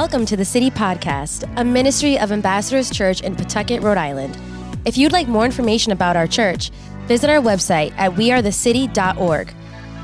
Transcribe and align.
Welcome 0.00 0.26
to 0.26 0.36
the 0.36 0.44
City 0.44 0.70
Podcast, 0.70 1.42
a 1.56 1.64
ministry 1.64 2.16
of 2.20 2.30
Ambassadors 2.30 2.88
Church 2.88 3.20
in 3.20 3.34
Pawtucket, 3.34 3.82
Rhode 3.82 3.98
Island. 3.98 4.38
If 4.84 4.96
you'd 4.96 5.10
like 5.10 5.26
more 5.26 5.44
information 5.44 5.90
about 5.90 6.14
our 6.14 6.28
church, 6.28 6.70
visit 7.08 7.28
our 7.28 7.42
website 7.42 7.92
at 7.96 8.12
wearethecity.org. 8.12 9.52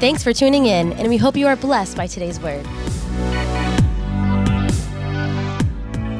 Thanks 0.00 0.24
for 0.24 0.32
tuning 0.32 0.66
in, 0.66 0.94
and 0.94 1.08
we 1.08 1.16
hope 1.16 1.36
you 1.36 1.46
are 1.46 1.54
blessed 1.54 1.96
by 1.96 2.08
today's 2.08 2.40
word. 2.40 2.64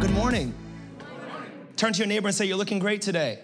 Good 0.00 0.12
morning. 0.12 0.54
Turn 1.74 1.92
to 1.94 1.98
your 1.98 2.06
neighbor 2.06 2.28
and 2.28 2.34
say, 2.36 2.44
You're 2.44 2.56
looking 2.56 2.78
great 2.78 3.02
today. 3.02 3.40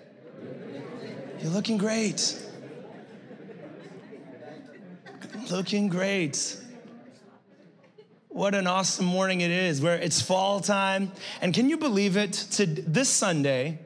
You're 1.40 1.50
looking 1.50 1.76
great. 1.76 2.40
Looking 5.50 5.88
great. 5.88 6.56
What 8.32 8.54
an 8.54 8.68
awesome 8.68 9.06
morning 9.06 9.40
it 9.40 9.50
is, 9.50 9.82
where 9.82 9.96
it's 9.96 10.22
fall 10.22 10.60
time. 10.60 11.10
And 11.42 11.52
can 11.52 11.68
you 11.68 11.76
believe 11.76 12.16
it? 12.16 12.32
To 12.52 12.64
this 12.64 13.08
Sunday 13.08 13.80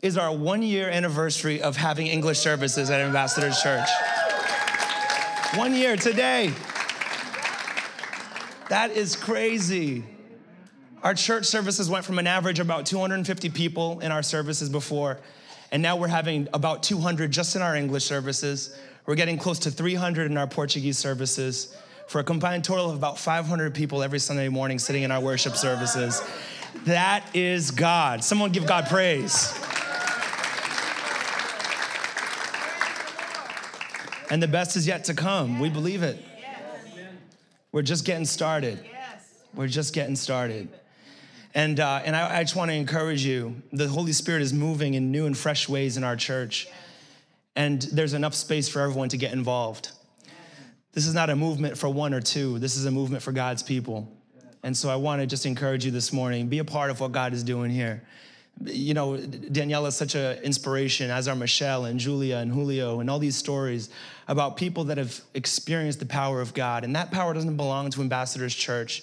is 0.00 0.16
our 0.16 0.32
one 0.32 0.62
year 0.62 0.88
anniversary 0.88 1.60
of 1.60 1.76
having 1.76 2.06
English 2.06 2.38
services 2.38 2.88
at 2.88 3.00
Ambassadors 3.00 3.60
Church. 3.60 3.88
One 5.56 5.74
year 5.74 5.96
today. 5.96 6.52
That 8.68 8.92
is 8.92 9.16
crazy. 9.16 10.04
Our 11.02 11.14
church 11.14 11.46
services 11.46 11.90
went 11.90 12.04
from 12.04 12.20
an 12.20 12.28
average 12.28 12.60
about 12.60 12.86
250 12.86 13.50
people 13.50 13.98
in 13.98 14.12
our 14.12 14.22
services 14.22 14.68
before, 14.68 15.18
and 15.72 15.82
now 15.82 15.96
we're 15.96 16.06
having 16.06 16.46
about 16.54 16.84
200 16.84 17.32
just 17.32 17.56
in 17.56 17.62
our 17.62 17.74
English 17.74 18.04
services. 18.04 18.78
We're 19.04 19.16
getting 19.16 19.36
close 19.36 19.58
to 19.60 19.72
300 19.72 20.30
in 20.30 20.36
our 20.36 20.46
Portuguese 20.46 20.96
services 20.96 21.74
for 22.10 22.18
a 22.18 22.24
combined 22.24 22.64
total 22.64 22.90
of 22.90 22.96
about 22.96 23.20
500 23.20 23.72
people 23.72 24.02
every 24.02 24.18
Sunday 24.18 24.48
morning 24.48 24.80
sitting 24.80 25.04
in 25.04 25.12
our 25.12 25.20
worship 25.20 25.54
services. 25.54 26.20
That 26.86 27.24
is 27.36 27.70
God. 27.70 28.24
Someone 28.24 28.50
give 28.50 28.66
God 28.66 28.86
praise. 28.86 29.56
And 34.28 34.42
the 34.42 34.48
best 34.48 34.74
is 34.74 34.88
yet 34.88 35.04
to 35.04 35.14
come. 35.14 35.60
We 35.60 35.70
believe 35.70 36.02
it. 36.02 36.20
We're 37.70 37.82
just 37.82 38.04
getting 38.04 38.24
started. 38.24 38.84
We're 39.54 39.68
just 39.68 39.94
getting 39.94 40.16
started. 40.16 40.68
And, 41.54 41.78
uh, 41.78 42.02
and 42.04 42.16
I, 42.16 42.38
I 42.38 42.42
just 42.42 42.56
want 42.56 42.72
to 42.72 42.74
encourage 42.74 43.24
you 43.24 43.62
the 43.72 43.86
Holy 43.86 44.12
Spirit 44.12 44.42
is 44.42 44.52
moving 44.52 44.94
in 44.94 45.12
new 45.12 45.26
and 45.26 45.38
fresh 45.38 45.68
ways 45.68 45.96
in 45.96 46.02
our 46.02 46.16
church. 46.16 46.66
And 47.54 47.80
there's 47.82 48.14
enough 48.14 48.34
space 48.34 48.68
for 48.68 48.80
everyone 48.80 49.10
to 49.10 49.16
get 49.16 49.32
involved. 49.32 49.92
This 50.92 51.06
is 51.06 51.14
not 51.14 51.30
a 51.30 51.36
movement 51.36 51.78
for 51.78 51.88
one 51.88 52.12
or 52.12 52.20
two, 52.20 52.58
this 52.58 52.76
is 52.76 52.84
a 52.84 52.90
movement 52.90 53.22
for 53.22 53.32
God's 53.32 53.62
people. 53.62 54.10
And 54.62 54.76
so 54.76 54.90
I 54.90 54.96
want 54.96 55.22
to 55.22 55.26
just 55.26 55.46
encourage 55.46 55.84
you 55.84 55.90
this 55.90 56.12
morning 56.12 56.48
be 56.48 56.58
a 56.58 56.64
part 56.64 56.90
of 56.90 57.00
what 57.00 57.12
God 57.12 57.32
is 57.32 57.42
doing 57.42 57.70
here. 57.70 58.02
You 58.62 58.92
know, 58.92 59.16
Daniela 59.16 59.88
is 59.88 59.96
such 59.96 60.14
an 60.14 60.38
inspiration, 60.42 61.10
as 61.10 61.28
are 61.28 61.36
Michelle 61.36 61.86
and 61.86 61.98
Julia 61.98 62.36
and 62.36 62.52
Julio, 62.52 63.00
and 63.00 63.08
all 63.08 63.18
these 63.18 63.36
stories 63.36 63.88
about 64.28 64.58
people 64.58 64.84
that 64.84 64.98
have 64.98 65.18
experienced 65.32 65.98
the 65.98 66.06
power 66.06 66.42
of 66.42 66.52
God. 66.52 66.84
And 66.84 66.94
that 66.94 67.10
power 67.10 67.32
doesn't 67.32 67.56
belong 67.56 67.88
to 67.90 68.02
Ambassadors 68.02 68.54
Church. 68.54 69.02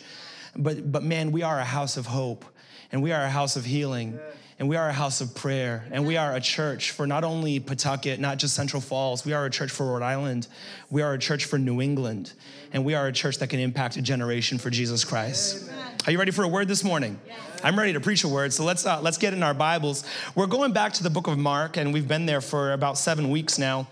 But, 0.55 0.91
but 0.91 1.01
man, 1.01 1.31
we 1.31 1.41
are 1.41 1.59
a 1.59 1.65
house 1.65 1.97
of 1.97 2.05
hope, 2.05 2.45
and 2.91 3.01
we 3.01 3.11
are 3.11 3.23
a 3.23 3.29
house 3.29 3.55
of 3.55 3.65
healing 3.65 4.19
and 4.59 4.67
we 4.67 4.75
are 4.75 4.89
a 4.89 4.93
house 4.93 5.21
of 5.21 5.35
prayer, 5.35 5.85
and 5.91 6.05
we 6.05 6.17
are 6.17 6.35
a 6.35 6.41
church 6.41 6.91
for 6.91 7.05
not 7.05 7.23
only 7.23 7.59
Pawtucket, 7.59 8.19
not 8.19 8.37
just 8.39 8.55
Central 8.55 8.81
Falls, 8.81 9.23
we 9.23 9.33
are 9.33 9.45
a 9.45 9.49
church 9.49 9.71
for 9.71 9.85
Rhode 9.85 10.01
Island, 10.01 10.47
we 10.89 11.03
are 11.03 11.13
a 11.13 11.19
church 11.19 11.45
for 11.45 11.59
New 11.59 11.79
England, 11.79 12.33
and 12.73 12.83
we 12.83 12.95
are 12.95 13.07
a 13.07 13.11
church 13.11 13.37
that 13.37 13.49
can 13.49 13.59
impact 13.59 13.97
a 13.97 14.01
generation 14.01 14.57
for 14.57 14.69
Jesus 14.69 15.03
Christ. 15.05 15.69
Are 16.05 16.11
you 16.11 16.17
ready 16.17 16.31
for 16.31 16.43
a 16.43 16.47
word 16.47 16.67
this 16.67 16.83
morning? 16.83 17.19
I'm 17.63 17.77
ready 17.77 17.93
to 17.93 17.99
preach 17.99 18.23
a 18.23 18.27
word, 18.27 18.51
so 18.51 18.63
let's 18.63 18.85
uh, 18.85 19.01
let's 19.01 19.17
get 19.17 19.33
in 19.33 19.43
our 19.43 19.53
Bibles. 19.53 20.03
We're 20.35 20.47
going 20.47 20.73
back 20.73 20.93
to 20.93 21.03
the 21.03 21.09
book 21.09 21.27
of 21.27 21.37
Mark, 21.37 21.77
and 21.77 21.93
we've 21.93 22.07
been 22.07 22.25
there 22.25 22.41
for 22.41 22.73
about 22.73 22.97
seven 22.97 23.29
weeks 23.29 23.59
now 23.59 23.87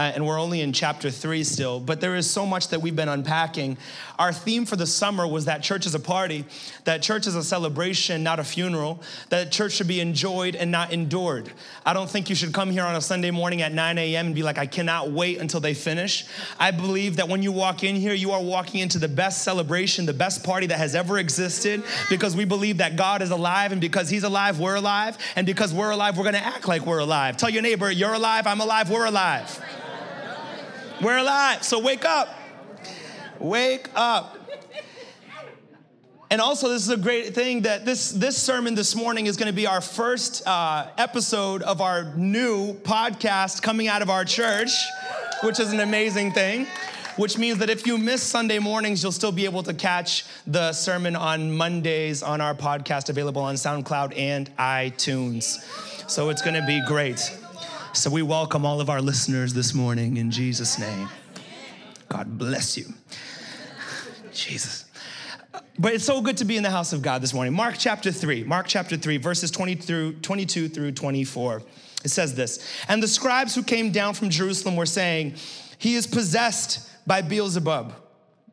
uh, 0.00 0.12
and 0.14 0.26
we're 0.26 0.40
only 0.40 0.62
in 0.62 0.72
chapter 0.72 1.10
three 1.10 1.44
still, 1.44 1.78
but 1.78 2.00
there 2.00 2.16
is 2.16 2.28
so 2.28 2.46
much 2.46 2.68
that 2.68 2.80
we've 2.80 2.96
been 2.96 3.10
unpacking. 3.10 3.76
Our 4.18 4.32
theme 4.32 4.64
for 4.64 4.76
the 4.76 4.86
summer 4.86 5.26
was 5.26 5.44
that 5.44 5.62
church 5.62 5.84
is 5.84 5.94
a 5.94 6.00
party, 6.00 6.46
that 6.84 7.02
church 7.02 7.26
is 7.26 7.36
a 7.36 7.44
celebration, 7.44 8.22
not 8.22 8.40
a 8.40 8.44
funeral, 8.44 9.02
that 9.28 9.52
church 9.52 9.72
should 9.72 9.88
be 9.88 10.00
enjoyed 10.00 10.56
and 10.56 10.70
not 10.70 10.90
endured. 10.90 11.52
I 11.84 11.92
don't 11.92 12.08
think 12.08 12.30
you 12.30 12.34
should 12.34 12.54
come 12.54 12.70
here 12.70 12.82
on 12.82 12.96
a 12.96 13.00
Sunday 13.02 13.30
morning 13.30 13.60
at 13.60 13.74
9 13.74 13.98
a.m. 13.98 14.26
and 14.26 14.34
be 14.34 14.42
like, 14.42 14.56
I 14.56 14.64
cannot 14.64 15.10
wait 15.10 15.36
until 15.36 15.60
they 15.60 15.74
finish. 15.74 16.24
I 16.58 16.70
believe 16.70 17.16
that 17.16 17.28
when 17.28 17.42
you 17.42 17.52
walk 17.52 17.84
in 17.84 17.94
here, 17.94 18.14
you 18.14 18.30
are 18.30 18.42
walking 18.42 18.80
into 18.80 18.98
the 18.98 19.08
best 19.08 19.42
celebration, 19.42 20.06
the 20.06 20.14
best 20.14 20.42
party 20.42 20.66
that 20.68 20.78
has 20.78 20.94
ever 20.94 21.18
existed, 21.18 21.84
because 22.08 22.34
we 22.34 22.46
believe 22.46 22.78
that 22.78 22.96
God 22.96 23.20
is 23.20 23.32
alive, 23.32 23.70
and 23.70 23.82
because 23.82 24.08
He's 24.08 24.24
alive, 24.24 24.60
we're 24.60 24.76
alive, 24.76 25.18
and 25.36 25.46
because 25.46 25.74
we're 25.74 25.90
alive, 25.90 26.16
we're 26.16 26.24
gonna 26.24 26.38
act 26.38 26.66
like 26.66 26.86
we're 26.86 27.00
alive. 27.00 27.36
Tell 27.36 27.50
your 27.50 27.60
neighbor, 27.60 27.90
you're 27.90 28.14
alive, 28.14 28.46
I'm 28.46 28.62
alive, 28.62 28.88
we're 28.88 29.04
alive. 29.04 29.60
We're 31.02 31.18
alive. 31.18 31.64
So 31.64 31.78
wake 31.78 32.04
up. 32.04 32.28
Wake 33.38 33.88
up. 33.94 34.36
And 36.30 36.40
also, 36.40 36.68
this 36.68 36.82
is 36.82 36.90
a 36.90 36.96
great 36.96 37.34
thing 37.34 37.62
that 37.62 37.84
this, 37.84 38.12
this 38.12 38.36
sermon 38.36 38.74
this 38.74 38.94
morning 38.94 39.26
is 39.26 39.36
going 39.36 39.48
to 39.48 39.52
be 39.52 39.66
our 39.66 39.80
first 39.80 40.46
uh, 40.46 40.88
episode 40.98 41.62
of 41.62 41.80
our 41.80 42.14
new 42.16 42.74
podcast 42.74 43.62
coming 43.62 43.88
out 43.88 44.02
of 44.02 44.10
our 44.10 44.24
church, 44.24 44.70
which 45.42 45.58
is 45.58 45.72
an 45.72 45.80
amazing 45.80 46.32
thing. 46.32 46.66
Which 47.16 47.36
means 47.36 47.58
that 47.58 47.68
if 47.68 47.86
you 47.86 47.98
miss 47.98 48.22
Sunday 48.22 48.58
mornings, 48.58 49.02
you'll 49.02 49.10
still 49.10 49.32
be 49.32 49.44
able 49.44 49.62
to 49.64 49.74
catch 49.74 50.24
the 50.46 50.72
sermon 50.72 51.16
on 51.16 51.50
Mondays 51.54 52.22
on 52.22 52.40
our 52.40 52.54
podcast 52.54 53.08
available 53.08 53.42
on 53.42 53.56
SoundCloud 53.56 54.16
and 54.16 54.54
iTunes. 54.56 55.58
So 56.08 56.30
it's 56.30 56.40
going 56.40 56.54
to 56.54 56.66
be 56.66 56.80
great. 56.86 57.36
So 57.92 58.08
we 58.08 58.22
welcome 58.22 58.64
all 58.64 58.80
of 58.80 58.88
our 58.88 59.02
listeners 59.02 59.52
this 59.52 59.74
morning 59.74 60.16
in 60.16 60.30
Jesus' 60.30 60.78
name. 60.78 61.08
God 62.08 62.38
bless 62.38 62.78
you. 62.78 62.84
Jesus. 64.32 64.84
But 65.76 65.94
it's 65.94 66.04
so 66.04 66.20
good 66.20 66.36
to 66.36 66.44
be 66.44 66.56
in 66.56 66.62
the 66.62 66.70
house 66.70 66.92
of 66.92 67.02
God 67.02 67.20
this 67.20 67.34
morning. 67.34 67.52
Mark 67.52 67.74
chapter 67.76 68.12
3, 68.12 68.44
Mark 68.44 68.68
chapter 68.68 68.96
3, 68.96 69.16
verses 69.16 69.50
20 69.50 69.74
through 69.74 70.12
22 70.20 70.68
through 70.68 70.92
24. 70.92 71.62
It 72.04 72.10
says 72.10 72.36
this 72.36 72.64
And 72.88 73.02
the 73.02 73.08
scribes 73.08 73.56
who 73.56 73.62
came 73.64 73.90
down 73.90 74.14
from 74.14 74.30
Jerusalem 74.30 74.76
were 74.76 74.86
saying, 74.86 75.34
He 75.78 75.96
is 75.96 76.06
possessed 76.06 76.88
by 77.08 77.22
Beelzebub. 77.22 77.92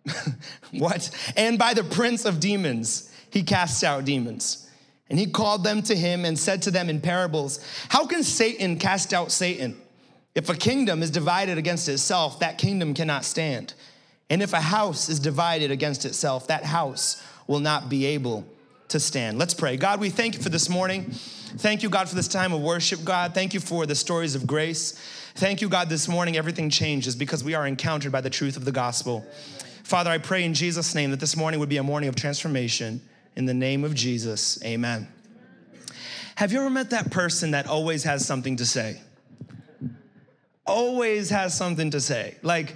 what? 0.71 1.11
And 1.37 1.59
by 1.59 1.75
the 1.75 1.83
prince 1.83 2.25
of 2.25 2.39
demons, 2.39 3.13
he 3.29 3.43
casts 3.43 3.83
out 3.83 4.03
demons. 4.03 4.66
And 5.09 5.17
he 5.17 5.27
called 5.27 5.63
them 5.63 5.81
to 5.83 5.95
him 5.95 6.25
and 6.25 6.37
said 6.37 6.61
to 6.63 6.71
them 6.71 6.89
in 6.89 6.99
parables, 6.99 7.63
How 7.89 8.05
can 8.05 8.23
Satan 8.23 8.77
cast 8.77 9.13
out 9.13 9.31
Satan? 9.31 9.79
If 10.35 10.49
a 10.49 10.55
kingdom 10.55 11.01
is 11.01 11.09
divided 11.09 11.57
against 11.57 11.89
itself, 11.89 12.39
that 12.41 12.57
kingdom 12.57 12.93
cannot 12.93 13.25
stand. 13.25 13.73
And 14.29 14.41
if 14.41 14.53
a 14.53 14.61
house 14.61 15.09
is 15.09 15.19
divided 15.19 15.71
against 15.71 16.05
itself, 16.05 16.47
that 16.47 16.63
house 16.63 17.23
will 17.47 17.59
not 17.59 17.89
be 17.89 18.05
able 18.05 18.45
to 18.89 18.99
stand. 18.99 19.37
Let's 19.37 19.53
pray. 19.53 19.77
God, 19.77 19.99
we 19.99 20.09
thank 20.09 20.35
you 20.35 20.41
for 20.41 20.49
this 20.49 20.69
morning. 20.69 21.11
Thank 21.11 21.81
you, 21.81 21.89
God, 21.89 22.07
for 22.07 22.15
this 22.15 22.27
time 22.27 22.53
of 22.53 22.61
worship, 22.61 23.03
God. 23.03 23.33
Thank 23.33 23.53
you 23.53 23.59
for 23.59 23.85
the 23.85 23.95
stories 23.95 24.35
of 24.35 24.45
grace. 24.45 24.91
Thank 25.35 25.61
you, 25.61 25.69
God, 25.69 25.89
this 25.89 26.07
morning 26.07 26.37
everything 26.37 26.69
changes 26.69 27.15
because 27.15 27.43
we 27.43 27.53
are 27.53 27.65
encountered 27.65 28.11
by 28.11 28.21
the 28.21 28.29
truth 28.29 28.57
of 28.57 28.65
the 28.65 28.71
gospel. 28.71 29.25
Father, 29.83 30.11
I 30.11 30.17
pray 30.17 30.43
in 30.43 30.53
Jesus' 30.53 30.93
name 30.93 31.11
that 31.11 31.19
this 31.19 31.37
morning 31.37 31.59
would 31.59 31.69
be 31.69 31.77
a 31.77 31.83
morning 31.83 32.09
of 32.09 32.15
transformation. 32.15 33.01
In 33.37 33.45
the 33.45 33.53
name 33.53 33.83
of 33.83 33.93
Jesus, 33.93 34.61
amen. 34.63 35.07
Have 36.33 36.51
you 36.51 36.59
ever 36.59 36.71
met 36.71 36.89
that 36.89 37.11
person 37.11 37.51
that 37.51 37.67
always 37.67 38.03
has 38.03 38.25
something 38.25 38.55
to 38.55 38.65
say? 38.65 38.99
Always 40.65 41.29
has 41.29 41.55
something 41.55 41.91
to 41.91 42.01
say. 42.01 42.35
Like, 42.41 42.75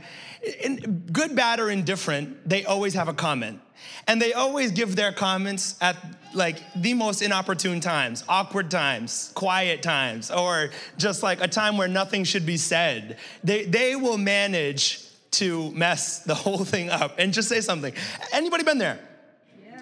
good, 1.12 1.36
bad, 1.36 1.60
or 1.60 1.72
indifferent, 1.72 2.48
they 2.48 2.64
always 2.64 2.94
have 2.94 3.08
a 3.08 3.14
comment. 3.14 3.60
And 4.08 4.22
they 4.22 4.34
always 4.34 4.72
give 4.72 4.96
their 4.96 5.12
comments 5.12 5.78
at 5.82 5.98
like 6.36 6.60
the 6.76 6.94
most 6.94 7.24
inopportune 7.24 7.80
times, 7.80 8.24
awkward 8.30 8.70
times, 8.70 9.32
quiet 9.34 9.82
times, 9.82 10.30
or 10.30 10.70
just 11.00 11.24
like 11.24 11.42
a 11.42 11.48
time 11.48 11.76
where 11.76 11.88
nothing 11.88 12.24
should 12.24 12.46
be 12.46 12.58
said. 12.58 13.18
They, 13.44 13.66
they 13.66 13.96
will 13.96 14.20
manage 14.20 15.08
to 15.32 15.72
mess 15.72 16.20
the 16.20 16.36
whole 16.44 16.64
thing 16.64 16.92
up 16.92 17.16
and 17.18 17.34
just 17.34 17.50
say 17.50 17.62
something. 17.62 17.96
Anybody 18.32 18.64
been 18.64 18.78
there? 18.78 19.00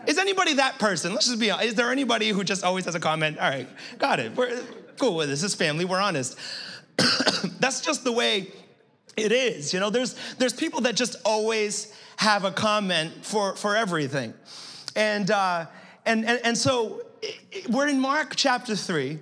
Is 0.08 0.18
anybody 0.18 0.56
that 0.56 0.80
person? 0.80 1.14
Let's 1.14 1.28
just 1.28 1.40
be 1.40 1.52
honest. 1.52 1.70
Is 1.70 1.76
there 1.76 1.92
anybody 1.92 2.30
who 2.30 2.44
just 2.44 2.64
always 2.64 2.86
has 2.86 2.96
a 2.96 3.00
comment? 3.00 3.38
All 3.38 3.50
right, 3.50 3.68
got 3.98 4.20
it. 4.20 4.36
We're 4.36 4.62
cool 4.98 5.16
with 5.16 5.30
this. 5.30 5.42
This 5.42 5.54
is 5.54 5.56
family. 5.56 5.86
We're 5.86 6.02
honest. 6.02 6.38
That's 7.60 7.82
just 7.82 8.04
the 8.04 8.12
way 8.12 8.52
it 9.18 9.32
is. 9.32 9.74
You 9.74 9.80
know, 9.80 9.90
there's 9.90 10.16
there's 10.38 10.54
people 10.54 10.82
that 10.82 10.96
just 10.96 11.16
always 11.26 11.94
have 12.18 12.44
a 12.46 12.52
comment 12.52 13.26
for 13.26 13.56
for 13.56 13.76
everything, 13.76 14.34
and 14.96 15.30
uh, 15.32 15.66
and, 16.06 16.26
and 16.26 16.40
and 16.44 16.58
so 16.58 17.02
we're 17.70 17.88
in 17.88 18.00
Mark 18.00 18.36
chapter 18.36 18.76
three, 18.76 19.20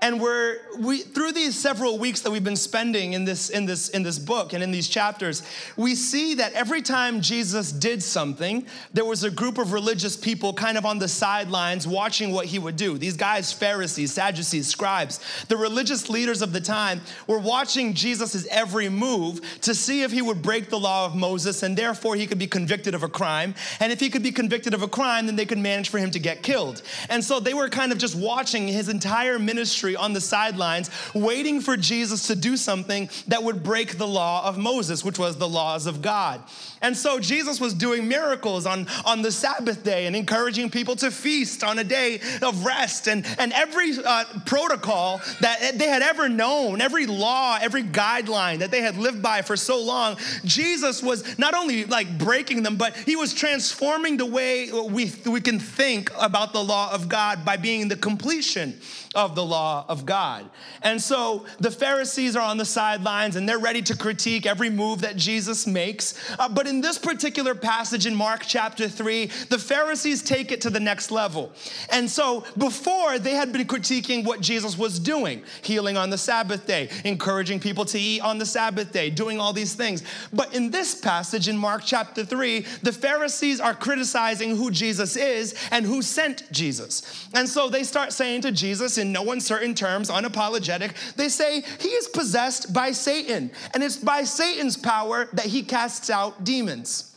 and 0.00 0.20
we're 0.20 0.58
we 0.78 0.98
through 0.98 1.32
these 1.32 1.58
several 1.58 1.98
weeks 1.98 2.20
that 2.20 2.30
we've 2.30 2.44
been 2.44 2.54
spending 2.56 3.14
in 3.14 3.24
this 3.24 3.50
in 3.50 3.66
this 3.66 3.88
in 3.88 4.02
this 4.02 4.18
book 4.18 4.52
and 4.52 4.62
in 4.62 4.70
these 4.70 4.88
chapters 4.88 5.42
we 5.76 5.94
see 5.94 6.34
that 6.34 6.52
every 6.52 6.80
time 6.80 7.20
jesus 7.20 7.72
did 7.72 8.00
something 8.02 8.64
there 8.92 9.04
was 9.04 9.24
a 9.24 9.30
group 9.30 9.58
of 9.58 9.72
religious 9.72 10.16
people 10.16 10.52
kind 10.52 10.78
of 10.78 10.86
on 10.86 10.98
the 10.98 11.08
sidelines 11.08 11.86
watching 11.86 12.32
what 12.32 12.46
he 12.46 12.58
would 12.58 12.76
do. 12.76 12.96
These 12.96 13.16
guys 13.16 13.52
pharisees 13.52 14.12
sadducees 14.12 14.68
scribes 14.68 15.20
the 15.48 15.56
religious 15.56 16.08
leaders 16.08 16.42
of 16.42 16.52
the 16.52 16.60
time 16.60 17.00
were 17.26 17.40
watching 17.40 17.92
jesus' 17.94 18.46
every 18.50 18.88
move 18.88 19.40
to 19.62 19.74
see 19.74 20.02
if 20.02 20.12
he 20.12 20.22
would 20.22 20.42
break 20.42 20.70
the 20.70 20.78
law 20.78 21.06
of 21.06 21.16
moses 21.16 21.62
and 21.62 21.76
therefore 21.76 22.14
he 22.14 22.26
could 22.26 22.38
be 22.38 22.46
convicted 22.46 22.94
of 22.94 23.02
a 23.02 23.08
crime. 23.08 23.54
And 23.80 23.90
if 23.90 24.00
he 24.00 24.10
could 24.10 24.22
be 24.22 24.32
convicted 24.32 24.74
of 24.74 24.82
a 24.82 24.88
crime 24.88 25.26
then 25.26 25.34
they 25.34 25.46
could 25.46 25.58
manage 25.58 25.88
for 25.88 25.98
him 25.98 26.10
to 26.12 26.18
get 26.18 26.42
killed. 26.42 26.82
And 27.08 27.24
so 27.24 27.40
they 27.40 27.54
were 27.54 27.68
kind 27.68 27.90
of 27.90 27.98
just 27.98 28.14
watching 28.14 28.68
his 28.68 28.88
entire 28.88 29.38
ministry 29.38 29.87
on 29.96 30.12
the 30.12 30.20
sidelines, 30.20 30.90
waiting 31.14 31.60
for 31.60 31.76
Jesus 31.76 32.26
to 32.28 32.36
do 32.36 32.56
something 32.56 33.08
that 33.28 33.42
would 33.42 33.62
break 33.62 33.98
the 33.98 34.06
law 34.06 34.46
of 34.46 34.58
Moses, 34.58 35.04
which 35.04 35.18
was 35.18 35.36
the 35.36 35.48
laws 35.48 35.86
of 35.86 36.02
God. 36.02 36.42
And 36.80 36.96
so 36.96 37.18
Jesus 37.18 37.60
was 37.60 37.74
doing 37.74 38.08
miracles 38.08 38.66
on, 38.66 38.86
on 39.04 39.22
the 39.22 39.32
Sabbath 39.32 39.82
day 39.84 40.06
and 40.06 40.14
encouraging 40.14 40.70
people 40.70 40.96
to 40.96 41.10
feast 41.10 41.64
on 41.64 41.78
a 41.78 41.84
day 41.84 42.20
of 42.42 42.64
rest. 42.64 43.08
And, 43.08 43.26
and 43.38 43.52
every 43.52 43.92
uh, 44.04 44.24
protocol 44.46 45.20
that 45.40 45.78
they 45.78 45.88
had 45.88 46.02
ever 46.02 46.28
known, 46.28 46.80
every 46.80 47.06
law, 47.06 47.58
every 47.60 47.82
guideline 47.82 48.58
that 48.58 48.70
they 48.70 48.80
had 48.80 48.96
lived 48.96 49.22
by 49.22 49.42
for 49.42 49.56
so 49.56 49.82
long, 49.82 50.16
Jesus 50.44 51.02
was 51.02 51.38
not 51.38 51.54
only 51.54 51.84
like 51.84 52.18
breaking 52.18 52.62
them, 52.62 52.76
but 52.76 52.96
he 52.96 53.16
was 53.16 53.34
transforming 53.34 54.16
the 54.16 54.26
way 54.26 54.70
we, 54.70 55.12
we 55.26 55.40
can 55.40 55.58
think 55.58 56.10
about 56.20 56.52
the 56.52 56.62
law 56.62 56.92
of 56.92 57.08
God 57.08 57.44
by 57.44 57.56
being 57.56 57.88
the 57.88 57.96
completion 57.96 58.78
of 59.14 59.34
the 59.34 59.44
law 59.44 59.84
of 59.88 60.04
God. 60.04 60.48
And 60.82 61.00
so 61.00 61.46
the 61.58 61.70
Pharisees 61.70 62.36
are 62.36 62.42
on 62.42 62.58
the 62.58 62.64
sidelines 62.64 63.36
and 63.36 63.48
they're 63.48 63.58
ready 63.58 63.82
to 63.82 63.96
critique 63.96 64.46
every 64.46 64.68
move 64.70 65.00
that 65.00 65.16
Jesus 65.16 65.66
makes. 65.66 66.14
Uh, 66.38 66.48
but 66.48 66.66
in 66.66 66.80
this 66.80 66.98
particular 66.98 67.54
passage 67.54 68.06
in 68.06 68.14
Mark 68.14 68.42
chapter 68.46 68.88
3, 68.88 69.26
the 69.48 69.58
Pharisees 69.58 70.22
take 70.22 70.52
it 70.52 70.60
to 70.60 70.70
the 70.70 70.80
next 70.80 71.10
level. 71.10 71.52
And 71.90 72.10
so 72.10 72.44
before 72.58 73.18
they 73.18 73.34
had 73.34 73.52
been 73.52 73.66
critiquing 73.66 74.24
what 74.24 74.40
Jesus 74.40 74.76
was 74.76 74.98
doing, 74.98 75.42
healing 75.62 75.96
on 75.96 76.10
the 76.10 76.18
Sabbath 76.18 76.66
day, 76.66 76.90
encouraging 77.04 77.60
people 77.60 77.84
to 77.86 77.98
eat 77.98 78.20
on 78.20 78.38
the 78.38 78.46
Sabbath 78.46 78.92
day, 78.92 79.08
doing 79.08 79.40
all 79.40 79.52
these 79.52 79.74
things. 79.74 80.02
But 80.32 80.54
in 80.54 80.70
this 80.70 80.94
passage 80.94 81.48
in 81.48 81.56
Mark 81.56 81.82
chapter 81.84 82.24
3, 82.24 82.60
the 82.82 82.92
Pharisees 82.92 83.58
are 83.58 83.74
criticizing 83.74 84.56
who 84.56 84.70
Jesus 84.70 85.16
is 85.16 85.54
and 85.70 85.86
who 85.86 86.02
sent 86.02 86.50
Jesus. 86.52 87.28
And 87.34 87.48
so 87.48 87.68
they 87.68 87.84
start 87.84 88.12
saying 88.12 88.42
to 88.42 88.52
Jesus 88.52 88.97
in 88.98 89.12
no 89.12 89.32
uncertain 89.32 89.74
terms, 89.74 90.10
unapologetic, 90.10 90.92
they 91.14 91.28
say 91.28 91.62
he 91.80 91.88
is 91.88 92.08
possessed 92.08 92.72
by 92.72 92.92
Satan, 92.92 93.50
and 93.72 93.82
it's 93.82 93.96
by 93.96 94.24
Satan's 94.24 94.76
power 94.76 95.28
that 95.32 95.46
he 95.46 95.62
casts 95.62 96.10
out 96.10 96.44
demons. 96.44 97.14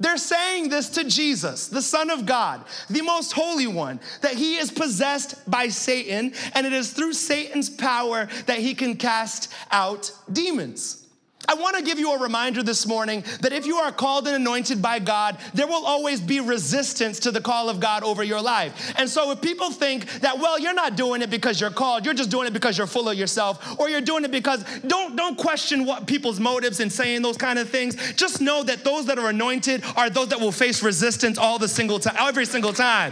They're 0.00 0.16
saying 0.16 0.70
this 0.70 0.88
to 0.90 1.04
Jesus, 1.04 1.68
the 1.68 1.82
Son 1.82 2.08
of 2.08 2.24
God, 2.24 2.64
the 2.88 3.02
most 3.02 3.32
holy 3.32 3.66
one, 3.66 4.00
that 4.22 4.32
he 4.32 4.56
is 4.56 4.70
possessed 4.70 5.50
by 5.50 5.68
Satan, 5.68 6.32
and 6.54 6.66
it 6.66 6.72
is 6.72 6.94
through 6.94 7.12
Satan's 7.12 7.68
power 7.68 8.26
that 8.46 8.58
he 8.58 8.74
can 8.74 8.96
cast 8.96 9.52
out 9.70 10.10
demons. 10.32 11.06
I 11.50 11.54
want 11.54 11.76
to 11.76 11.82
give 11.82 11.98
you 11.98 12.12
a 12.12 12.18
reminder 12.20 12.62
this 12.62 12.86
morning 12.86 13.24
that 13.40 13.52
if 13.52 13.66
you 13.66 13.74
are 13.78 13.90
called 13.90 14.28
and 14.28 14.36
anointed 14.36 14.80
by 14.80 15.00
God, 15.00 15.36
there 15.52 15.66
will 15.66 15.84
always 15.84 16.20
be 16.20 16.38
resistance 16.38 17.18
to 17.20 17.32
the 17.32 17.40
call 17.40 17.68
of 17.68 17.80
God 17.80 18.04
over 18.04 18.22
your 18.22 18.40
life. 18.40 18.94
And 18.96 19.10
so 19.10 19.32
if 19.32 19.40
people 19.40 19.72
think 19.72 20.08
that, 20.20 20.38
well, 20.38 20.60
you're 20.60 20.74
not 20.74 20.94
doing 20.94 21.22
it 21.22 21.28
because 21.28 21.60
you're 21.60 21.72
called, 21.72 22.04
you're 22.04 22.14
just 22.14 22.30
doing 22.30 22.46
it 22.46 22.52
because 22.52 22.78
you're 22.78 22.86
full 22.86 23.08
of 23.08 23.18
yourself, 23.18 23.80
or 23.80 23.88
you're 23.88 24.00
doing 24.00 24.24
it 24.24 24.30
because 24.30 24.62
don't 24.86 25.16
don't 25.16 25.36
question 25.36 25.86
what 25.86 26.06
people's 26.06 26.38
motives 26.38 26.78
in 26.78 26.88
saying 26.88 27.22
those 27.22 27.36
kind 27.36 27.58
of 27.58 27.68
things. 27.68 27.96
Just 28.12 28.40
know 28.40 28.62
that 28.62 28.84
those 28.84 29.06
that 29.06 29.18
are 29.18 29.30
anointed 29.30 29.82
are 29.96 30.08
those 30.08 30.28
that 30.28 30.38
will 30.38 30.52
face 30.52 30.84
resistance 30.84 31.36
all 31.36 31.58
the 31.58 31.66
single 31.66 31.98
time, 31.98 32.14
every 32.16 32.46
single 32.46 32.72
time. 32.72 33.10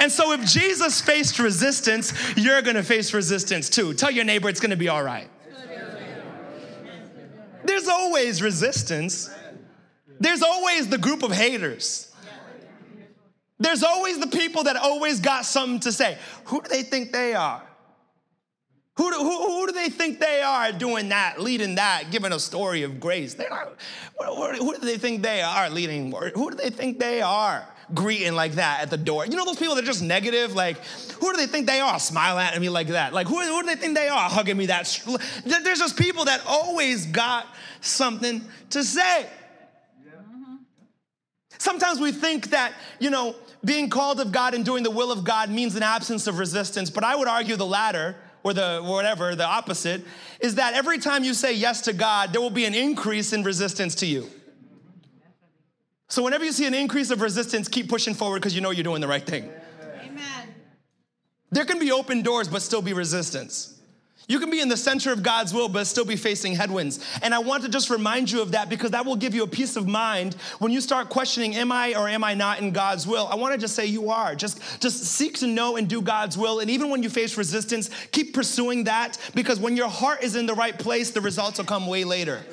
And 0.00 0.10
so 0.10 0.32
if 0.32 0.44
Jesus 0.44 1.00
faced 1.00 1.38
resistance, 1.38 2.12
you're 2.36 2.62
gonna 2.62 2.82
face 2.82 3.14
resistance 3.14 3.70
too. 3.70 3.94
Tell 3.94 4.10
your 4.10 4.24
neighbor 4.24 4.48
it's 4.48 4.58
gonna 4.58 4.74
be 4.74 4.88
all 4.88 5.04
right. 5.04 5.28
There's 7.66 7.88
always 7.88 8.42
resistance. 8.42 9.30
There's 10.18 10.42
always 10.42 10.88
the 10.88 10.98
group 10.98 11.22
of 11.22 11.32
haters. 11.32 12.12
There's 13.58 13.82
always 13.82 14.18
the 14.18 14.26
people 14.26 14.64
that 14.64 14.76
always 14.76 15.20
got 15.20 15.46
something 15.46 15.80
to 15.80 15.92
say. 15.92 16.18
Who 16.46 16.60
do 16.60 16.68
they 16.68 16.82
think 16.82 17.12
they 17.12 17.34
are? 17.34 17.62
Who 18.96 19.10
do, 19.10 19.18
who, 19.18 19.58
who 19.58 19.66
do 19.66 19.72
they 19.72 19.90
think 19.90 20.20
they 20.20 20.40
are 20.40 20.72
doing 20.72 21.10
that, 21.10 21.40
leading 21.40 21.74
that, 21.74 22.10
giving 22.10 22.32
a 22.32 22.40
story 22.40 22.82
of 22.82 22.98
grace? 22.98 23.34
They're 23.34 23.50
not, 23.50 23.76
who, 24.18 24.52
who 24.52 24.72
do 24.74 24.80
they 24.80 24.96
think 24.96 25.22
they 25.22 25.42
are 25.42 25.68
leading? 25.68 26.12
Who 26.12 26.50
do 26.50 26.56
they 26.56 26.70
think 26.70 26.98
they 26.98 27.20
are 27.20 27.66
greeting 27.94 28.34
like 28.34 28.52
that 28.52 28.82
at 28.82 28.90
the 28.90 28.96
door? 28.96 29.26
You 29.26 29.36
know 29.36 29.44
those 29.44 29.58
people 29.58 29.74
that 29.74 29.84
are 29.84 29.86
just 29.86 30.02
negative? 30.02 30.54
Like, 30.54 30.78
who 31.20 31.32
do 31.32 31.36
they 31.36 31.46
think 31.46 31.66
they 31.66 31.80
are 31.80 31.98
smiling 31.98 32.44
at 32.44 32.60
me 32.60 32.68
like 32.68 32.88
that? 32.88 33.12
Like, 33.12 33.26
who, 33.26 33.40
who 33.40 33.62
do 33.62 33.66
they 33.66 33.76
think 33.76 33.94
they 33.94 34.08
are 34.08 34.28
hugging 34.28 34.56
me 34.56 34.66
that? 34.66 34.86
There's 35.44 35.78
just 35.78 35.96
people 35.96 36.24
that 36.26 36.42
always 36.46 37.06
got 37.06 37.46
something 37.80 38.42
to 38.70 38.84
say. 38.84 39.26
Mm-hmm. 40.06 40.54
Sometimes 41.58 42.00
we 42.00 42.12
think 42.12 42.50
that, 42.50 42.72
you 42.98 43.10
know, 43.10 43.34
being 43.64 43.90
called 43.90 44.20
of 44.20 44.32
God 44.32 44.54
and 44.54 44.64
doing 44.64 44.82
the 44.82 44.90
will 44.90 45.10
of 45.10 45.24
God 45.24 45.50
means 45.50 45.74
an 45.74 45.82
absence 45.82 46.26
of 46.26 46.38
resistance, 46.38 46.90
but 46.90 47.04
I 47.04 47.16
would 47.16 47.28
argue 47.28 47.56
the 47.56 47.66
latter 47.66 48.16
or 48.44 48.54
the 48.54 48.80
whatever, 48.84 49.34
the 49.34 49.44
opposite, 49.44 50.04
is 50.38 50.54
that 50.54 50.74
every 50.74 50.98
time 50.98 51.24
you 51.24 51.34
say 51.34 51.52
yes 51.52 51.80
to 51.82 51.92
God, 51.92 52.32
there 52.32 52.40
will 52.40 52.50
be 52.50 52.64
an 52.64 52.74
increase 52.74 53.32
in 53.32 53.42
resistance 53.42 53.96
to 53.96 54.06
you. 54.06 54.30
So 56.08 56.22
whenever 56.22 56.44
you 56.44 56.52
see 56.52 56.66
an 56.66 56.74
increase 56.74 57.10
of 57.10 57.20
resistance, 57.20 57.68
keep 57.68 57.88
pushing 57.88 58.14
forward 58.14 58.40
because 58.40 58.54
you 58.54 58.60
know 58.60 58.70
you're 58.70 58.84
doing 58.84 59.00
the 59.00 59.08
right 59.08 59.26
thing. 59.26 59.50
Amen. 60.04 60.54
There 61.50 61.64
can 61.64 61.78
be 61.78 61.90
open 61.90 62.22
doors, 62.22 62.48
but 62.48 62.62
still 62.62 62.82
be 62.82 62.92
resistance. 62.92 63.76
You 64.28 64.40
can 64.40 64.50
be 64.50 64.60
in 64.60 64.68
the 64.68 64.76
center 64.76 65.12
of 65.12 65.22
God's 65.22 65.54
will, 65.54 65.68
but 65.68 65.86
still 65.86 66.04
be 66.04 66.16
facing 66.16 66.54
headwinds. 66.54 66.98
And 67.22 67.32
I 67.32 67.38
want 67.38 67.62
to 67.62 67.68
just 67.68 67.90
remind 67.90 68.28
you 68.28 68.42
of 68.42 68.52
that 68.52 68.68
because 68.68 68.90
that 68.90 69.06
will 69.06 69.14
give 69.14 69.34
you 69.34 69.44
a 69.44 69.46
peace 69.46 69.76
of 69.76 69.86
mind 69.86 70.34
when 70.58 70.72
you 70.72 70.80
start 70.80 71.10
questioning, 71.10 71.54
am 71.54 71.70
I 71.70 71.94
or 71.94 72.08
am 72.08 72.24
I 72.24 72.34
not 72.34 72.58
in 72.60 72.72
God's 72.72 73.06
will? 73.06 73.28
I 73.28 73.36
want 73.36 73.54
to 73.54 73.60
just 73.60 73.76
say 73.76 73.86
you 73.86 74.10
are. 74.10 74.34
Just, 74.34 74.60
just 74.80 75.04
seek 75.04 75.38
to 75.38 75.46
know 75.46 75.76
and 75.76 75.88
do 75.88 76.00
God's 76.00 76.36
will. 76.36 76.58
And 76.58 76.68
even 76.70 76.90
when 76.90 77.04
you 77.04 77.08
face 77.08 77.36
resistance, 77.36 77.88
keep 78.10 78.34
pursuing 78.34 78.84
that 78.84 79.16
because 79.34 79.60
when 79.60 79.76
your 79.76 79.88
heart 79.88 80.24
is 80.24 80.34
in 80.34 80.46
the 80.46 80.54
right 80.54 80.76
place, 80.76 81.10
the 81.10 81.20
results 81.20 81.58
will 81.58 81.66
come 81.66 81.86
way 81.86 82.02
later. 82.02 82.44